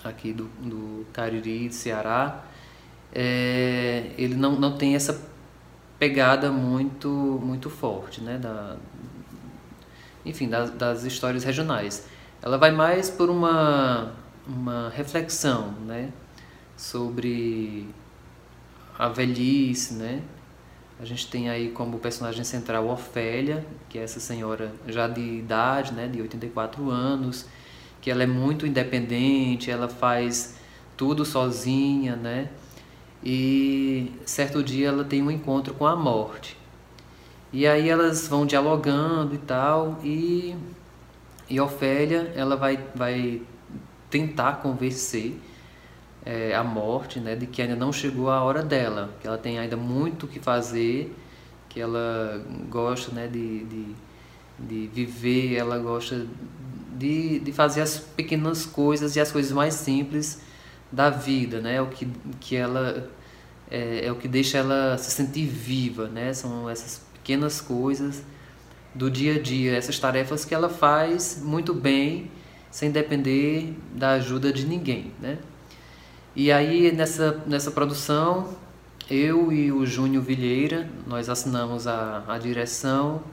aqui 0.03 0.34
do, 0.34 0.45
do 0.60 1.06
Cariri, 1.13 1.69
de 1.69 1.75
Ceará, 1.75 2.43
é, 3.13 4.12
ele 4.17 4.36
não, 4.36 4.60
não 4.60 4.76
tem 4.76 4.95
essa 4.95 5.21
pegada 5.99 6.52
muito 6.52 7.08
muito 7.10 7.69
forte, 7.69 8.19
né, 8.21 8.38
da 8.38 8.76
enfim, 10.26 10.49
das, 10.49 10.71
das 10.71 11.04
histórias 11.04 11.43
regionais. 11.43 12.08
Ela 12.41 12.58
vai 12.58 12.71
mais 12.71 13.10
por 13.10 13.30
uma 13.30 14.13
uma 14.45 14.89
reflexão, 14.89 15.71
né, 15.86 16.12
sobre 16.76 17.88
a 18.97 19.08
velhice, 19.08 19.93
né? 19.93 20.21
A 20.99 21.06
gente 21.06 21.30
tem 21.30 21.49
aí 21.49 21.69
como 21.69 21.99
personagem 21.99 22.43
central 22.43 22.88
Ofélia, 22.88 23.65
que 23.89 23.97
é 23.97 24.04
essa 24.04 24.19
senhora 24.19 24.71
já 24.88 25.08
de 25.08 25.21
idade, 25.21 25.93
né, 25.93 26.08
de 26.08 26.21
84 26.21 26.89
anos, 26.89 27.45
que 28.02 28.12
ela 28.12 28.23
é 28.23 28.28
muito 28.28 28.65
independente, 28.65 29.71
ela 29.71 29.88
faz 29.88 30.58
tudo 30.97 31.26
sozinha, 31.26 32.15
né? 32.15 32.49
E 33.23 34.12
certo 34.25 34.62
dia 34.62 34.89
ela 34.89 35.03
tem 35.03 35.21
um 35.23 35.31
encontro 35.31 35.73
com 35.73 35.86
a 35.86 35.95
morte. 35.95 36.57
E 37.51 37.65
aí 37.67 37.89
elas 37.89 38.27
vão 38.27 38.45
dialogando 38.45 39.36
e 39.36 39.38
tal, 39.38 39.99
e, 40.03 40.55
e 41.49 41.59
Ofélia 41.62 42.33
ela 42.36 42.55
vai, 42.55 42.79
vai 42.95 43.41
tentar 44.09 44.53
convencer 44.53 45.39
é, 46.25 46.55
a 46.55 46.63
morte 46.63 47.19
né, 47.19 47.36
de 47.36 47.45
que 47.45 47.62
ainda 47.62 47.75
não 47.75 47.93
chegou 47.93 48.29
a 48.29 48.41
hora 48.41 48.63
dela, 48.63 49.13
que 49.21 49.27
ela 49.27 49.38
tem 49.38 49.59
ainda 49.59 49.77
muito 49.77 50.25
o 50.25 50.27
que 50.27 50.39
fazer, 50.39 51.15
que 51.69 51.79
ela 51.79 52.43
gosta 52.69 53.12
né, 53.12 53.27
de, 53.27 53.63
de, 53.65 53.95
de 54.59 54.88
viver, 54.88 55.55
ela 55.55 55.77
gosta 55.77 56.25
de, 56.97 57.39
de 57.39 57.51
fazer 57.51 57.81
as 57.81 57.99
pequenas 57.99 58.65
coisas 58.65 59.15
e 59.15 59.19
as 59.19 59.31
coisas 59.31 59.51
mais 59.51 59.73
simples 59.75 60.41
da 60.93 61.10
vida, 61.10 61.60
né? 61.60 61.82
O 61.82 61.88
que, 61.88 62.08
que 62.39 62.56
ela 62.56 63.10
é, 63.69 64.06
é, 64.06 64.12
o 64.12 64.15
que 64.15 64.27
deixa 64.27 64.60
ela 64.60 64.95
se 64.99 65.10
sentir 65.10 65.47
viva, 65.47 66.08
né? 66.08 66.32
São 66.34 66.69
essas 66.69 67.01
pequenas 67.13 67.60
coisas 67.60 68.23
do 68.93 69.10
dia 69.10 69.36
a 69.36 69.41
dia, 69.41 69.75
essas 69.75 69.97
tarefas 69.97 70.45
que 70.45 70.53
ela 70.53 70.69
faz 70.69 71.41
muito 71.43 71.73
bem, 71.73 72.29
sem 72.69 72.91
depender 72.91 73.75
da 73.95 74.12
ajuda 74.12 74.53
de 74.53 74.67
ninguém, 74.67 75.12
né? 75.19 75.39
E 76.36 76.51
aí 76.51 76.91
nessa 76.91 77.41
nessa 77.47 77.71
produção 77.71 78.56
eu 79.10 79.51
e 79.51 79.71
o 79.71 79.86
Júnior 79.86 80.23
Vilheira, 80.23 80.88
nós 81.08 81.27
assinamos 81.27 81.88
a, 81.88 82.23
a 82.27 82.38
direção 82.38 83.23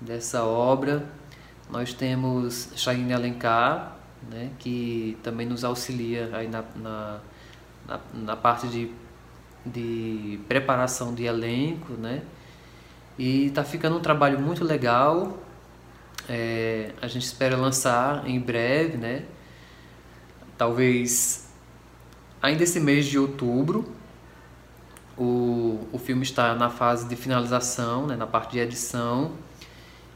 dessa 0.00 0.44
obra. 0.44 1.06
Nós 1.70 1.92
temos 1.92 2.68
Chaine 2.76 3.12
Alencar, 3.12 3.97
né, 4.30 4.50
que 4.58 5.16
também 5.22 5.46
nos 5.46 5.64
auxilia 5.64 6.30
aí 6.32 6.48
na, 6.48 6.64
na, 6.76 7.20
na, 7.86 8.00
na 8.14 8.36
parte 8.36 8.68
de, 8.68 8.90
de 9.64 10.40
preparação 10.48 11.14
de 11.14 11.24
elenco, 11.24 11.92
né? 11.94 12.22
E 13.18 13.46
está 13.46 13.64
ficando 13.64 13.96
um 13.96 14.00
trabalho 14.00 14.38
muito 14.38 14.64
legal. 14.64 15.38
É, 16.28 16.92
a 17.00 17.08
gente 17.08 17.24
espera 17.24 17.56
lançar 17.56 18.28
em 18.28 18.38
breve, 18.38 18.96
né? 18.96 19.24
Talvez 20.56 21.48
ainda 22.40 22.62
esse 22.62 22.80
mês 22.80 23.06
de 23.06 23.18
outubro. 23.18 23.92
O, 25.16 25.88
o 25.92 25.98
filme 25.98 26.22
está 26.22 26.54
na 26.54 26.70
fase 26.70 27.08
de 27.08 27.16
finalização, 27.16 28.06
né, 28.06 28.14
na 28.14 28.26
parte 28.26 28.52
de 28.52 28.60
edição, 28.60 29.32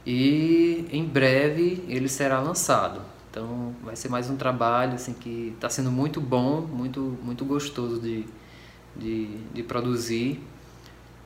e 0.06 0.86
em 0.92 1.04
breve 1.04 1.84
ele 1.88 2.08
será 2.08 2.38
lançado. 2.38 3.02
Então 3.32 3.74
vai 3.82 3.96
ser 3.96 4.10
mais 4.10 4.28
um 4.28 4.36
trabalho 4.36 4.92
assim 4.92 5.14
que 5.14 5.54
está 5.54 5.70
sendo 5.70 5.90
muito 5.90 6.20
bom, 6.20 6.60
muito 6.60 7.16
muito 7.22 7.46
gostoso 7.46 7.98
de, 7.98 8.26
de, 8.94 9.38
de 9.54 9.62
produzir 9.62 10.38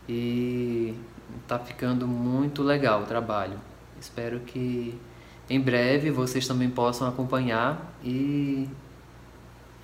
e 0.09 0.95
está 1.43 1.59
ficando 1.59 2.07
muito 2.07 2.63
legal 2.63 3.03
o 3.03 3.07
trabalho. 3.07 3.59
Espero 4.01 4.39
que 4.39 4.97
em 5.51 5.61
breve 5.61 6.13
vocês 6.13 6.47
também 6.47 6.71
possam 6.71 7.09
acompanhar 7.09 7.93
e 8.05 8.69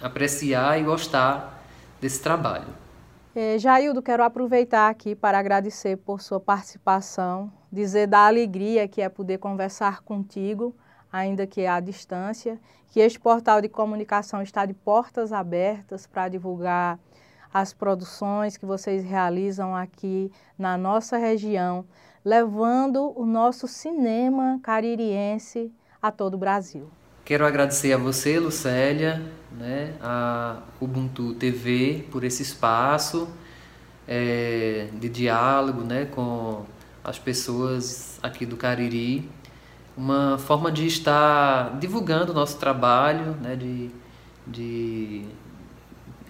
apreciar 0.01 0.79
e 0.79 0.85
gostar 0.85 1.61
desse 2.01 2.23
trabalho. 2.23 2.69
É, 3.35 3.59
Jaildo, 3.59 4.01
quero 4.01 4.23
aproveitar 4.23 4.89
aqui 4.89 5.17
para 5.17 5.41
agradecer 5.41 5.97
por 5.97 6.23
sua 6.23 6.39
participação, 6.39 7.51
dizer 7.73 8.07
da 8.07 8.29
alegria 8.29 8.87
que 8.87 9.03
é 9.03 9.09
poder 9.09 9.39
conversar 9.39 10.03
contigo 10.03 10.73
ainda 11.13 11.47
que 11.47 11.67
à 11.67 11.79
distância, 11.79 12.59
que 12.91 13.01
este 13.01 13.21
portal 13.21 13.61
de 13.61 13.69
comunicação 13.69 14.41
está 14.43 14.65
de 14.65 14.73
portas 14.73 15.33
abertas 15.33 16.07
para 16.07 16.29
divulgar 16.29 16.99
as 17.53 17.73
produções 17.73 18.57
que 18.57 18.65
vocês 18.65 19.05
realizam 19.05 19.77
aqui 19.77 20.33
na 20.59 20.79
nossa 20.79 21.19
região, 21.19 21.85
levando 22.25 23.13
o 23.15 23.27
nosso 23.27 23.69
cinema 23.69 24.59
caririense 24.63 25.71
a 26.01 26.11
todo 26.11 26.35
o 26.35 26.39
Brasil. 26.39 26.89
Quero 27.25 27.47
agradecer 27.47 27.93
a 27.93 27.99
você, 27.99 28.39
Lucélia, 28.39 29.23
né, 29.53 29.95
a 30.01 30.63
Ubuntu 30.81 31.35
TV, 31.35 32.07
por 32.11 32.25
esse 32.25 32.43
espaço 32.43 33.29
é, 34.09 34.89
de 34.95 35.09
diálogo 35.09 35.83
né, 35.83 36.07
com 36.07 36.65
as 37.05 37.19
pessoas 37.19 38.19
aqui 38.23 38.47
do 38.47 38.57
Cariri 38.57 39.31
uma 39.97 40.39
forma 40.39 40.73
de 40.73 40.87
estar 40.87 41.79
divulgando 41.79 42.33
o 42.33 42.35
nosso 42.35 42.59
trabalho, 42.59 43.37
né, 43.43 43.57
de, 43.57 43.91
de 44.47 45.25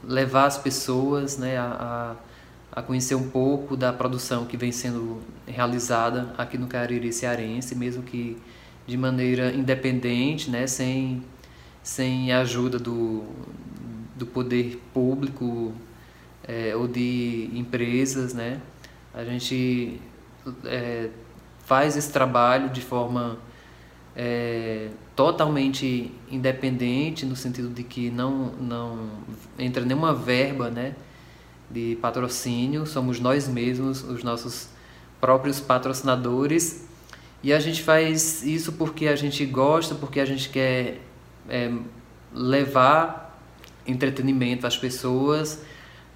levar 0.03 0.47
as 0.47 0.59
pessoas 0.59 1.39
né, 1.39 1.57
a, 1.57 2.17
a, 2.73 2.83
conhecer 2.83 3.15
um 3.15 3.29
pouco 3.29 3.77
da 3.77 3.93
produção 3.93 4.47
que 4.47 4.57
vem 4.57 4.73
sendo 4.73 5.21
realizada 5.47 6.35
aqui 6.37 6.59
no 6.59 6.67
Cariri 6.67 7.13
Cearense, 7.13 7.75
mesmo 7.75 8.03
que 8.03 8.37
de 8.87 8.97
maneira 8.97 9.53
independente, 9.53 10.51
né, 10.51 10.67
sem, 10.67 11.23
sem 11.83 12.33
a 12.33 12.41
ajuda 12.41 12.79
do, 12.79 13.25
do 14.17 14.27
poder 14.27 14.83
público 14.93 15.73
é, 16.43 16.75
ou 16.75 16.89
de 16.89 17.49
empresas. 17.55 18.35
Né, 18.35 18.61
a 19.15 19.23
gente 19.23 20.01
é, 20.65 21.11
faz 21.65 21.97
esse 21.97 22.13
trabalho 22.13 22.69
de 22.71 22.81
forma 22.81 23.39
é, 24.15 24.89
totalmente 25.17 26.13
independente 26.31 27.25
no 27.25 27.35
sentido 27.35 27.69
de 27.71 27.83
que 27.83 28.11
não 28.11 28.53
não 28.61 29.09
entra 29.59 29.85
nenhuma 29.85 30.15
verba 30.15 30.71
né 30.71 30.95
de 31.71 31.97
patrocínio. 32.01 32.87
Somos 32.87 33.19
nós 33.19 33.49
mesmos 33.49 34.03
os 34.03 34.23
nossos 34.23 34.69
próprios 35.21 35.61
patrocinadores. 35.61 36.87
E 37.43 37.53
a 37.53 37.59
gente 37.59 37.83
faz 37.83 38.45
isso 38.45 38.73
porque 38.73 39.09
a 39.09 39.17
gente 39.17 39.45
gosta 39.47 39.95
porque 39.95 40.21
a 40.21 40.25
gente 40.25 40.49
quer 40.51 41.01
é, 41.49 41.73
levar 42.33 43.41
entretenimento 43.87 44.67
às 44.67 44.77
pessoas 44.77 45.61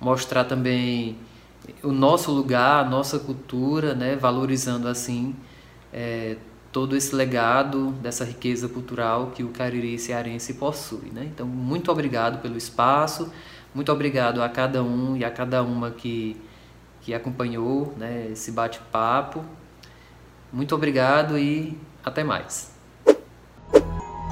mostrar 0.00 0.44
também 0.44 1.16
o 1.82 1.90
nosso 1.90 2.30
lugar 2.30 2.84
a 2.84 2.88
nossa 2.88 3.18
cultura 3.18 3.92
né 3.92 4.14
valorizando 4.14 4.86
assim 4.86 5.34
é, 5.92 6.36
todo 6.76 6.94
esse 6.94 7.16
legado 7.16 7.92
dessa 8.02 8.22
riqueza 8.22 8.68
cultural 8.68 9.28
que 9.34 9.42
o 9.42 9.48
Cariri 9.48 9.98
cearense 9.98 10.52
possui. 10.52 11.10
Né? 11.10 11.22
Então, 11.24 11.46
muito 11.46 11.90
obrigado 11.90 12.42
pelo 12.42 12.54
espaço, 12.54 13.32
muito 13.74 13.90
obrigado 13.90 14.42
a 14.42 14.48
cada 14.50 14.82
um 14.82 15.16
e 15.16 15.24
a 15.24 15.30
cada 15.30 15.62
uma 15.62 15.90
que, 15.90 16.36
que 17.00 17.14
acompanhou 17.14 17.94
né, 17.96 18.28
esse 18.30 18.52
bate-papo. 18.52 19.42
Muito 20.52 20.74
obrigado 20.74 21.38
e 21.38 21.78
até 22.04 22.22
mais. 22.22 22.76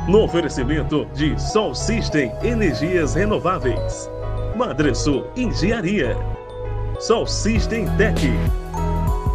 No 0.07 0.23
oferecimento 0.23 1.07
de 1.15 1.41
Sol 1.41 1.75
System 1.75 2.31
Energias 2.43 3.15
Renováveis, 3.15 4.11
Madresul 4.55 5.29
Engenharia, 5.35 6.15
Sol 7.01 7.27
System 7.27 7.87
Tech, 7.97 8.21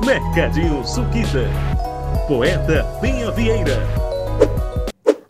Mercadinho 0.06 0.86
Suquita. 0.86 1.79
Poeta 2.28 2.86
Penha 3.02 3.32
Vieira. 3.32 3.74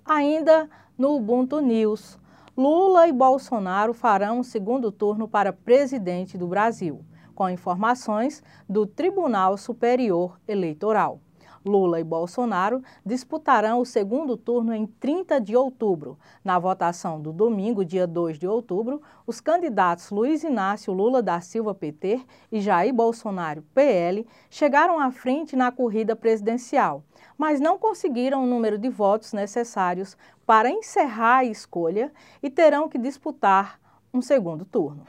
Ainda 0.06 0.70
no 0.98 1.15
Ubuntu 1.15 1.62
News, 1.62 2.20
Lula 2.56 3.08
e 3.08 3.12
Bolsonaro 3.12 3.94
farão 3.94 4.39
o 4.39 4.44
segundo 4.44 4.92
turno 4.92 5.28
para 5.28 5.54
presidente 5.54 6.38
do 6.38 6.48
Brasil, 6.48 7.06
com 7.34 7.50
informações 7.50 8.44
do 8.68 8.86
Tribunal 8.86 9.58
Superior 9.58 10.39
Eleitoral. 10.48 11.22
Lula 11.65 12.00
e 12.00 12.04
Bolsonaro 12.04 12.82
disputarão 13.06 13.80
o 13.80 13.86
segundo 13.86 14.38
turno 14.38 14.74
em 14.74 14.86
30 14.86 15.39
de 15.39 15.56
outubro. 15.56 16.17
Na 16.43 16.58
votação 16.58 17.19
do 17.19 17.32
domingo, 17.32 17.86
dia 17.86 18.08
2 18.08 18.38
de 18.38 18.48
outubro, 18.48 19.02
os 19.26 19.41
candidatos 19.41 20.10
Luiz 20.10 20.43
Inácio 20.43 20.93
Lula 20.93 21.22
da 21.22 21.41
Silva 21.41 21.74
PT 21.76 22.22
e 22.52 22.60
Jair 22.60 22.93
Bolsonaro 22.93 23.63
PL 23.74 24.26
chegaram 24.50 25.00
à 25.00 25.12
frente 25.12 25.56
na 25.56 25.72
corrida 25.72 26.15
presidencial, 26.15 27.04
mas 27.38 27.60
não 27.60 27.78
conseguiram 27.78 28.43
o 28.43 28.48
número 28.48 28.78
de 28.78 28.89
votos 28.89 29.34
necessários 29.34 30.17
para 30.45 30.69
encerrar 30.69 31.38
a 31.38 31.45
escolha 31.45 32.12
e 32.41 32.50
terão 32.50 32.89
que 32.89 32.98
disputar 32.98 33.80
um 34.13 34.22
segundo 34.22 34.65
turno. 34.65 35.06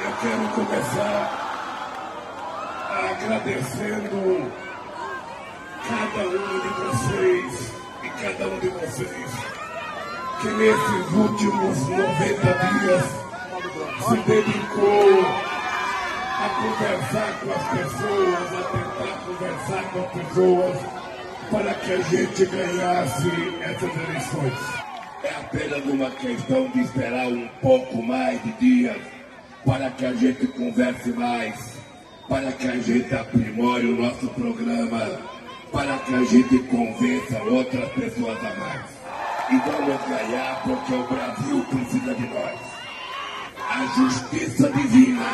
Eu 0.00 0.12
quero 0.22 0.54
começar 0.54 1.50
agradecendo 3.10 4.69
cada 5.88 6.28
um 6.28 6.60
de 6.60 6.68
vocês 6.68 7.72
e 8.02 8.08
cada 8.22 8.46
um 8.48 8.58
de 8.58 8.68
vocês 8.68 9.60
que 10.40 10.48
nesses 10.48 11.12
últimos 11.12 11.78
90 11.86 12.00
dias 12.80 13.04
se 14.08 14.16
dedicou 14.26 15.50
a 16.38 16.48
conversar 16.48 17.40
com 17.40 17.52
as 17.52 17.68
pessoas, 17.68 18.48
a 18.54 18.62
tentar 18.72 19.12
conversar 19.26 19.82
com 19.92 19.98
as 20.00 20.12
pessoas 20.12 20.76
para 21.50 21.74
que 21.74 21.92
a 21.92 22.00
gente 22.00 22.46
ganhasse 22.46 23.30
essas 23.60 24.08
eleições. 24.08 24.54
É 25.22 25.28
apenas 25.40 25.84
uma 25.84 26.10
questão 26.12 26.68
de 26.68 26.80
esperar 26.80 27.26
um 27.26 27.48
pouco 27.60 28.02
mais 28.02 28.42
de 28.42 28.52
dias 28.52 28.96
para 29.66 29.90
que 29.90 30.06
a 30.06 30.14
gente 30.14 30.46
converse 30.46 31.10
mais, 31.10 31.76
para 32.26 32.50
que 32.52 32.66
a 32.66 32.76
gente 32.76 33.14
aprimore 33.14 33.86
o 33.86 34.00
nosso 34.00 34.26
programa 34.28 35.20
para 35.72 35.98
que 35.98 36.14
a 36.14 36.24
gente 36.24 36.58
convença 36.60 37.42
outras 37.44 37.88
pessoas 37.92 38.38
a 38.38 38.54
mais. 38.56 39.00
E 39.50 39.56
vamos 39.56 40.00
ganhar 40.08 40.62
porque 40.62 40.94
o 40.94 41.02
Brasil 41.04 41.66
precisa 41.70 42.14
de 42.14 42.26
nós. 42.28 42.58
A 43.68 43.86
justiça 43.96 44.70
divina 44.70 45.26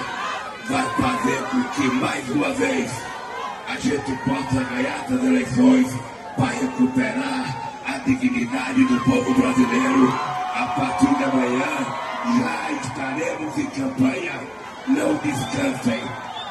vai 0.69 0.85
fazer 0.95 1.43
com 1.51 1.63
que 1.75 1.95
mais 1.97 2.29
uma 2.31 2.51
vez 2.51 2.91
a 3.69 3.77
gente 3.77 4.13
possa 4.25 4.65
ganhar 4.65 5.05
essas 5.05 5.25
eleições 5.25 5.87
para 6.37 6.47
recuperar 6.47 7.83
a 7.87 7.99
dignidade 7.99 8.85
do 8.85 9.01
povo 9.05 9.35
brasileiro. 9.35 10.13
A 10.55 10.67
partir 10.67 11.15
de 11.15 11.25
amanhã 11.25 12.07
já 12.39 12.73
estaremos 12.73 13.59
em 13.59 13.67
campanha. 13.67 14.41
Não 14.89 15.15
descansem. 15.17 16.01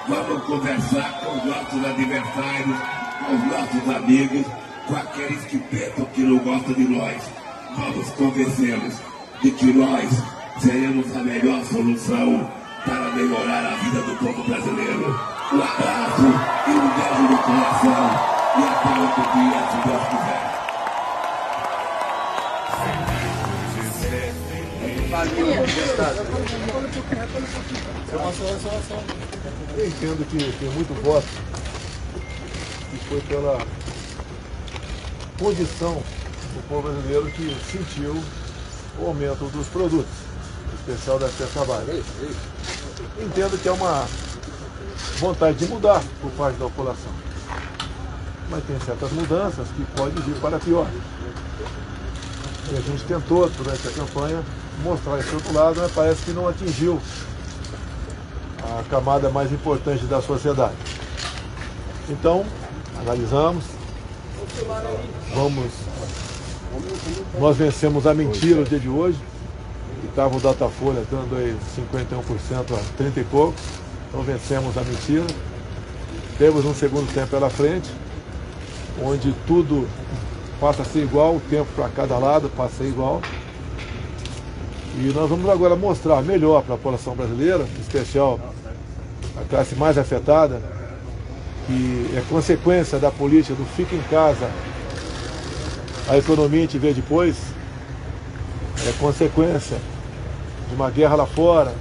Vamos 0.08 0.43
conversar 0.43 1.21
com 1.21 1.38
os 1.38 1.45
nossos 1.45 1.86
adversários 1.86 3.05
aos 3.23 3.39
nossos 3.45 3.95
amigos, 3.95 4.45
com 4.88 4.95
aqueles 4.95 5.43
que 5.45 5.58
pensam 5.58 6.06
que 6.06 6.21
não 6.21 6.38
gostam 6.39 6.73
de 6.73 6.84
nós. 6.84 7.21
Vamos 7.75 8.10
convencê-los 8.12 8.93
de 9.41 9.51
que 9.51 9.65
nós 9.73 10.10
seremos 10.60 11.15
a 11.15 11.19
melhor 11.19 11.63
solução 11.65 12.49
para 12.86 13.12
melhorar 13.12 13.65
a 13.65 13.75
vida 13.75 14.01
do 14.01 14.15
povo 14.17 14.43
brasileiro. 14.43 15.19
Um 15.51 15.62
abraço 15.62 16.21
e 16.67 16.71
um 16.71 16.88
beijo 16.95 17.23
no 17.30 17.38
coração. 17.38 18.36
E 18.58 18.63
até 18.63 18.89
outro 19.01 19.23
dia, 19.34 19.60
se 19.71 19.78
Deus 19.88 20.04
quiser. 20.08 20.45
Eu 29.78 29.88
entendo 29.88 30.25
que 30.30 30.38
tem 30.58 30.69
muito 30.69 30.93
voto 31.04 31.55
foi 33.08 33.22
pela 33.22 33.58
condição 35.39 35.94
do 35.94 36.68
povo 36.70 36.89
brasileiro 36.89 37.26
que 37.32 37.56
sentiu 37.72 38.24
o 39.00 39.08
aumento 39.08 39.46
dos 39.52 39.68
produtos, 39.68 40.12
em 40.72 40.76
especial 40.76 41.20
da 41.20 41.30
cesta 41.30 41.65
básica. 41.65 42.04
Entendo 43.20 43.62
que 43.62 43.68
é 43.68 43.72
uma 43.72 44.08
vontade 45.20 45.58
de 45.58 45.68
mudar 45.68 46.02
por 46.22 46.32
parte 46.32 46.58
da 46.58 46.65
população. 46.65 47.12
Mas 48.50 48.63
tem 48.63 48.80
certas 48.80 49.12
mudanças 49.12 49.68
que 49.76 49.84
podem 49.96 50.24
vir 50.24 50.36
para 50.39 50.60
pior. 50.60 50.88
E 52.72 52.78
a 52.78 52.82
gente 52.82 53.04
tentou, 53.04 53.50
durante 53.50 53.88
a 53.88 53.91
campanha, 53.91 54.44
mostrar 54.84 55.20
esse 55.20 55.34
outro 55.34 55.54
lado, 55.54 55.82
mas 55.82 55.91
parece 55.91 56.22
que 56.24 56.32
não 56.32 56.48
atingiu 56.48 57.00
a 58.63 58.84
camada 58.89 59.30
mais 59.30 59.52
importante 59.52 60.06
da 60.06 60.22
sociedade. 60.22 60.76
Então, 62.10 62.46
analisamos, 62.99 63.63
vamos, 65.34 65.71
nós 67.39 67.58
vencemos 67.58 68.05
a 68.08 68.13
mentira 68.13 68.60
no 68.60 68.65
dia 68.65 68.79
de 68.79 68.89
hoje, 68.89 69.17
estava 70.08 70.36
o 70.36 70.39
Datafolha 70.39 71.03
dando 71.10 71.36
aí 71.36 71.55
51% 71.77 72.73
a 72.73 72.97
30 72.97 73.19
e 73.19 73.23
poucos, 73.25 73.62
então 74.08 74.21
vencemos 74.23 74.77
a 74.77 74.81
mentira. 74.81 75.25
Temos 76.38 76.65
um 76.65 76.73
segundo 76.73 77.13
tempo 77.13 77.27
pela 77.27 77.49
frente, 77.49 77.89
onde 79.03 79.34
tudo 79.47 79.88
passa 80.60 80.81
a 80.81 80.86
ser 80.86 81.03
igual, 81.03 81.36
o 81.36 81.41
tempo 81.49 81.67
para 81.75 81.89
cada 81.89 82.17
lado 82.17 82.49
passa 82.55 82.75
a 82.75 82.77
ser 82.77 82.86
igual. 82.86 83.21
E 84.97 85.12
nós 85.13 85.29
vamos 85.29 85.49
agora 85.49 85.75
mostrar 85.75 86.21
melhor 86.21 86.63
para 86.63 86.75
a 86.75 86.77
população 86.77 87.15
brasileira, 87.15 87.65
em 87.77 87.81
especial 87.81 88.39
a 89.38 89.43
classe 89.49 89.75
mais 89.75 89.97
afetada, 89.97 90.62
que 91.67 92.12
é 92.15 92.23
consequência 92.30 92.97
da 92.99 93.12
política 93.12 93.56
do 93.56 93.65
fica 93.75 93.95
em 93.95 94.01
casa, 94.04 94.49
a 96.08 96.17
economia 96.17 96.67
te 96.67 96.78
vê 96.78 96.93
depois, 96.93 97.36
é 98.88 98.91
consequência 98.99 99.78
de 100.69 100.75
uma 100.75 100.89
guerra 100.89 101.15
lá 101.15 101.25
fora, 101.25 101.73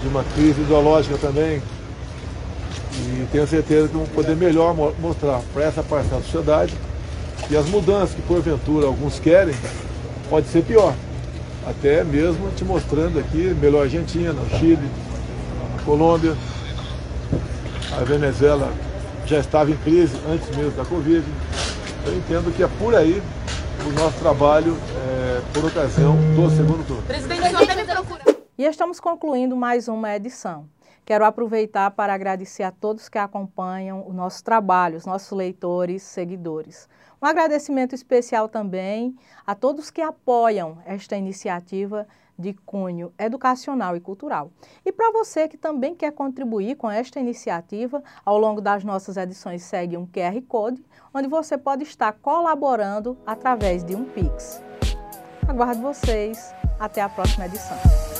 de 0.00 0.08
uma 0.08 0.24
crise 0.34 0.60
ideológica 0.60 1.16
também, 1.18 1.62
e 2.94 3.26
tenho 3.32 3.46
certeza 3.46 3.88
que 3.88 3.94
vamos 3.94 4.10
poder 4.10 4.36
melhor 4.36 4.74
mostrar 5.00 5.40
para 5.52 5.64
essa 5.64 5.82
parcela 5.82 6.20
da 6.20 6.22
sociedade. 6.22 6.74
Que 7.48 7.56
as 7.56 7.66
mudanças 7.66 8.14
que 8.14 8.22
porventura 8.22 8.86
alguns 8.86 9.18
querem 9.18 9.54
pode 10.28 10.46
ser 10.48 10.62
pior. 10.62 10.94
Até 11.66 12.04
mesmo 12.04 12.50
te 12.54 12.64
mostrando 12.64 13.18
aqui 13.18 13.56
melhor 13.60 13.84
Argentina, 13.84 14.34
Chile, 14.58 14.88
Colômbia, 15.84 16.36
a 18.00 18.04
Venezuela 18.04 18.72
já 19.26 19.38
estava 19.38 19.70
em 19.70 19.76
crise 19.76 20.16
antes 20.26 20.48
mesmo 20.56 20.72
da 20.72 20.84
Covid. 20.84 21.24
Eu 22.06 22.16
entendo 22.16 22.54
que 22.54 22.62
é 22.62 22.68
por 22.78 22.94
aí 22.94 23.22
o 23.86 23.92
nosso 23.92 24.18
trabalho 24.18 24.76
é, 24.96 25.42
por 25.52 25.64
ocasião 25.64 26.16
do 26.34 26.50
segundo 26.50 26.86
turno. 26.86 27.02
Presidente, 27.02 27.42
E 28.58 28.64
estamos 28.64 28.98
concluindo 28.98 29.56
mais 29.56 29.88
uma 29.88 30.14
edição. 30.14 30.66
Quero 31.04 31.24
aproveitar 31.24 31.90
para 31.90 32.14
agradecer 32.14 32.62
a 32.62 32.70
todos 32.70 33.08
que 33.08 33.18
acompanham 33.18 34.06
o 34.06 34.12
nosso 34.12 34.42
trabalho, 34.42 34.96
os 34.96 35.04
nossos 35.04 35.36
leitores, 35.36 36.02
seguidores. 36.02 36.88
Um 37.20 37.26
agradecimento 37.26 37.94
especial 37.94 38.48
também 38.48 39.16
a 39.46 39.54
todos 39.54 39.90
que 39.90 40.00
apoiam 40.00 40.78
esta 40.86 41.16
iniciativa 41.16 42.06
de 42.42 42.52
cunho 42.52 43.12
educacional 43.18 43.96
e 43.96 44.00
cultural. 44.00 44.50
E 44.84 44.92
para 44.92 45.10
você 45.12 45.48
que 45.48 45.56
também 45.56 45.94
quer 45.94 46.12
contribuir 46.12 46.76
com 46.76 46.90
esta 46.90 47.18
iniciativa, 47.18 48.02
ao 48.24 48.36
longo 48.36 48.60
das 48.60 48.84
nossas 48.84 49.16
edições 49.16 49.62
segue 49.62 49.96
um 49.96 50.06
QR 50.06 50.38
Code, 50.46 50.84
onde 51.14 51.28
você 51.28 51.56
pode 51.56 51.84
estar 51.84 52.12
colaborando 52.12 53.16
através 53.24 53.84
de 53.84 53.94
um 53.94 54.04
Pix. 54.04 54.60
Aguardo 55.48 55.80
vocês. 55.80 56.52
Até 56.78 57.00
a 57.00 57.08
próxima 57.08 57.46
edição. 57.46 58.11